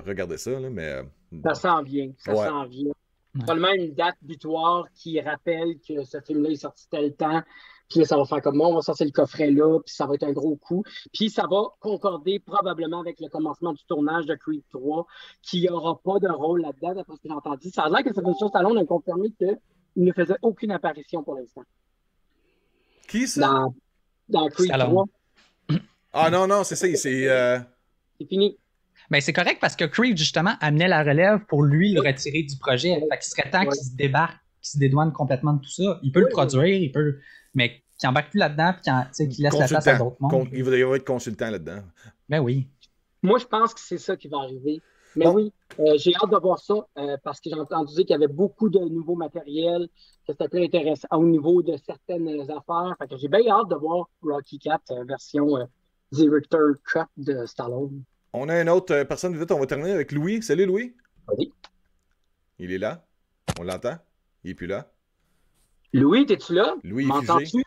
[0.05, 0.51] regarder ça.
[0.51, 0.95] Là, mais
[1.43, 2.11] ça s'en vient.
[2.17, 2.47] Ça Ouais.
[2.47, 2.91] s'en vient.
[3.33, 3.43] Ouais.
[3.43, 7.41] Probablement une date butoir qui rappelle que ce film-là est sorti tel temps.
[7.89, 10.05] Puis là, ça va faire comme moi, on va sortir le coffret là, puis ça
[10.05, 10.83] va être un gros coup.
[11.13, 15.05] Puis ça va concorder probablement avec le commencement du tournage de Creed 3,
[15.41, 17.69] qui n'aura pas de rôle là-dedans, d'après ce que j'ai entendu.
[17.69, 19.57] Ça a l'air que Sylvester Stallone a confirmé qu'il
[19.97, 21.63] ne faisait aucune apparition pour l'instant.
[23.07, 23.41] Qui ça?
[23.41, 23.75] Dans,
[24.29, 25.05] dans Creed Stallone.
[25.67, 25.79] 3.
[26.13, 27.29] Ah non, non, c'est ça, c'est...
[27.29, 27.59] euh,
[28.19, 28.57] C'est fini.
[29.11, 32.55] Mais c'est correct parce que Creed, justement, amenait la relève pour lui le retirer du
[32.55, 32.95] projet.
[33.11, 35.99] Fait qu'il serait temps qu'il se débarque, qu'il se dédouane complètement de tout ça.
[36.01, 37.19] Il peut le produire, il peut.
[37.53, 40.47] Mais qu'il embarque plus là-dedans puis qu'il laisse la place à d'autres mondes.
[40.53, 41.81] Il va devoir être consultant là-dedans.
[42.29, 42.67] Ben oui.
[43.21, 44.81] Moi, je pense que c'est ça qui va arriver.
[45.17, 45.33] Mais Bon.
[45.33, 48.15] oui, euh, j'ai hâte de voir ça euh, parce que j'ai entendu dire qu'il y
[48.15, 49.89] avait beaucoup de nouveaux matériels,
[50.25, 52.95] que c'était très intéressant au niveau de certaines affaires.
[52.97, 55.65] Fait que j'ai bien hâte de voir Rocky 4 euh, version euh,
[56.13, 58.03] Director Cut de Stallone.
[58.33, 60.41] On a une autre euh, personne, vite, on va terminer avec Louis.
[60.41, 60.95] Salut Louis.
[61.37, 61.51] Oui.
[62.59, 63.05] Il est là.
[63.59, 63.97] On l'entend.
[64.43, 64.91] Il est plus là.
[65.93, 66.75] Louis, es-tu là?
[66.83, 67.61] Louis est M'entends-tu?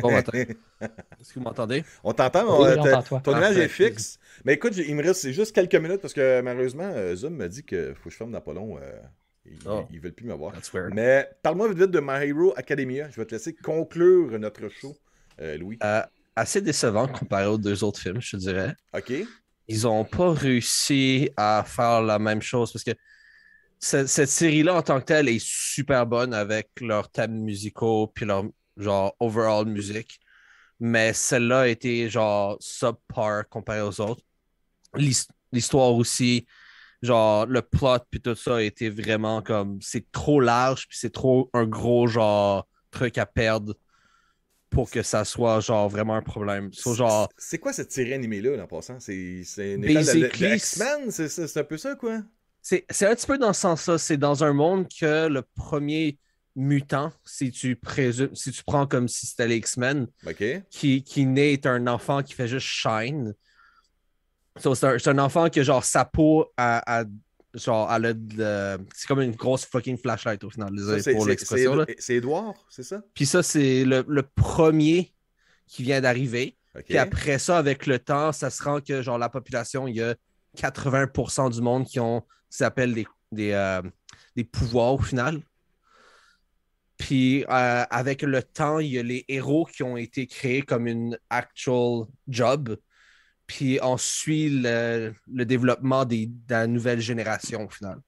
[0.00, 0.32] Bon matin.
[0.80, 1.84] Est-ce que vous m'entendez?
[2.04, 3.18] On t'entend, Oui, t'entend.
[3.20, 3.64] ton image Parfait.
[3.64, 4.20] est fixe.
[4.44, 7.64] Mais écoute, il me reste juste quelques minutes parce que malheureusement, euh, Zoom m'a dit
[7.64, 8.78] qu'il faut que je ferme dans pas long.
[8.78, 9.00] euh,
[9.46, 9.84] ils, Oh.
[9.90, 10.52] ils veulent plus me voir.
[10.52, 10.94] That's weird.
[10.94, 13.10] Mais parle-moi vite vite de My Hero Academia.
[13.10, 14.96] Je vais te laisser conclure notre show,
[15.40, 15.78] euh, Louis.
[15.82, 16.02] Euh,
[16.36, 18.76] assez décevant comparé aux deux autres films, je te dirais.
[18.96, 19.12] OK?
[19.68, 22.92] Ils ont pas réussi à faire la même chose parce que
[23.80, 28.26] ce- cette série-là en tant que telle est super bonne avec leurs thèmes musicaux puis
[28.26, 28.44] leur
[28.76, 30.18] genre overall musique.
[30.80, 34.22] Mais celle-là a été genre subpar comparé aux autres.
[34.94, 36.46] L'his- L'histoire aussi,
[37.02, 41.12] genre le plot puis tout ça a été vraiment comme c'est trop large puis c'est
[41.12, 43.74] trop un gros genre truc à perdre
[44.74, 46.70] pour que ça soit genre vraiment un problème.
[46.72, 49.00] So, genre C'est- quoi cette série animée-là, en passant?
[49.00, 49.14] C'est
[49.56, 51.10] une école de- X-Men?
[51.10, 52.20] C'est un peu ça, quoi?
[52.60, 53.98] C'est un petit peu dans ce sens-là.
[53.98, 56.18] C'est dans un monde que le premier
[56.56, 60.06] mutant, si tu présumes, si tu prends comme si c'était les X-Men,
[60.70, 63.34] qui, qui naît est un enfant qui fait juste shine.
[64.56, 67.04] So, c'est un, c'est un enfant que genre sa peau a, a-
[67.54, 70.74] genre elle a de le- c'est comme une grosse fucking flashlight au final.
[70.74, 71.72] Désolé pour l'expression.
[71.98, 73.02] c'est- Edouard, c'est ça?
[73.14, 75.12] Puis ça, c'est le, le premier
[75.66, 76.56] qui vient d'arriver.
[76.84, 80.02] Puis après ça, avec le temps, ça se rend que genre la population, il y
[80.02, 80.14] a
[80.56, 83.82] 80% du monde qui ont ce des, des, euh,
[84.36, 85.40] des pouvoirs au final.
[86.96, 90.86] Puis euh, avec le temps, il y a les héros qui ont été créés comme
[90.86, 92.76] une actual job.
[93.46, 97.98] Puis on suit le, le développement des, de la nouvelle génération au final.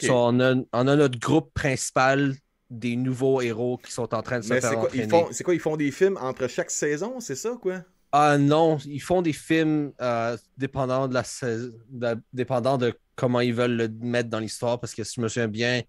[0.00, 2.34] So, on, a, on a notre groupe principal
[2.68, 5.08] des nouveaux héros qui sont en train de se Mais faire quoi, ils entraîner.
[5.08, 5.54] font, c'est quoi?
[5.54, 7.82] Ils font des films entre chaque saison, c'est ça, quoi?
[8.12, 13.40] Ah non, ils font des films euh, dépendant de la sais- de- dépendant de comment
[13.40, 14.78] ils veulent le mettre dans l'histoire.
[14.80, 15.82] Parce que si je me souviens bien,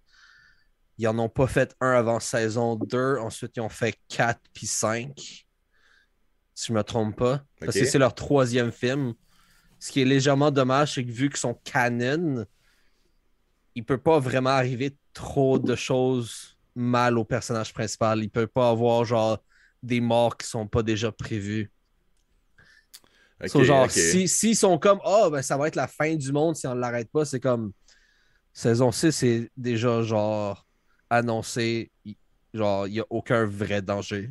[0.98, 3.16] ils en ont pas fait un avant saison 2.
[3.18, 5.46] Ensuite, ils ont fait 4 puis 5.
[6.60, 7.42] Si je me trompe pas.
[7.58, 9.14] Parce que c'est leur troisième film.
[9.78, 12.44] Ce qui est légèrement dommage, c'est que vu qu'ils sont canon,
[13.74, 18.22] il peut pas vraiment arriver trop de choses mal au personnage principal.
[18.22, 19.42] Il peut pas avoir genre
[19.82, 21.72] des morts qui sont pas déjà prévues.
[23.46, 23.92] So, genre, OK.
[23.92, 26.74] si- s'ils sont comme, oh, ben, ça va être la fin du monde si on
[26.74, 27.72] ne l'arrête pas, c'est comme,
[28.52, 30.66] saison 6, c'est déjà, genre,
[31.08, 31.90] annoncé,
[32.52, 34.30] genre, il n'y a aucun vrai danger.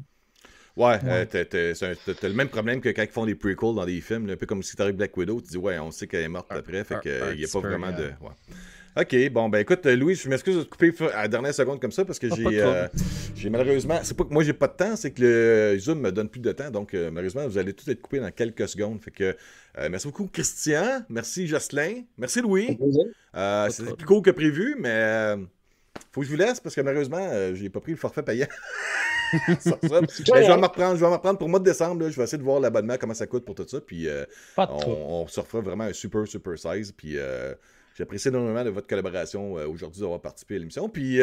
[0.77, 1.27] Ouais, Ouais.
[1.33, 4.33] euh, t'as- le même problème que quand ils font des prequels dans des films, là,
[4.33, 6.47] un peu comme si t'arrives Black Widow, tu dis ouais, on sait qu'elle est morte
[6.51, 8.03] après, fait qu'il n'y a pas vraiment de.
[8.05, 8.31] ouais.
[8.99, 11.79] Ok, bon, ben écoute, euh, Louis, je m'excuse de te couper à la dernière seconde
[11.79, 12.87] comme ça parce que Ah, j'ai euh,
[13.35, 13.99] j'ai malheureusement.
[14.03, 16.41] C'est pas que moi j'ai pas de temps, c'est que le Zoom me donne plus
[16.41, 18.99] de temps, donc euh, malheureusement vous allez tout être coupé dans quelques secondes.
[19.01, 19.37] Fait que
[19.77, 22.77] euh, merci beaucoup Christian, merci Jocelyn, merci Louis.
[23.35, 23.95] Euh, trouble.
[23.95, 25.37] plus court que prévu, mais euh,
[26.11, 28.47] faut que je vous laisse parce que malheureusement, euh, j'ai pas pris le forfait payant.
[29.59, 29.77] Ça.
[29.81, 30.07] Mais
[30.43, 32.01] je vais m'en reprendre, je vais reprendre pour le mois de décembre.
[32.03, 32.09] là.
[32.09, 33.79] je vais essayer de voir l'abonnement, comment ça coûte pour tout ça.
[33.81, 34.25] Puis euh,
[34.85, 36.91] on, on se refera vraiment un super, super size.
[36.91, 37.53] Puis euh,
[37.95, 40.89] j'apprécie énormément de votre collaboration euh, aujourd'hui d'avoir participé à l'émission.
[40.89, 41.17] Puis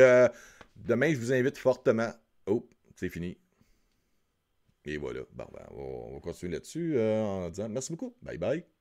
[0.76, 2.10] demain, je vous invite fortement.
[2.46, 3.36] Oh, c'est fini.
[4.84, 5.20] Et voilà.
[5.32, 8.14] Bon, ben, on va- on va continuer là-dessus en disant merci beaucoup.
[8.22, 8.75] Bye bye.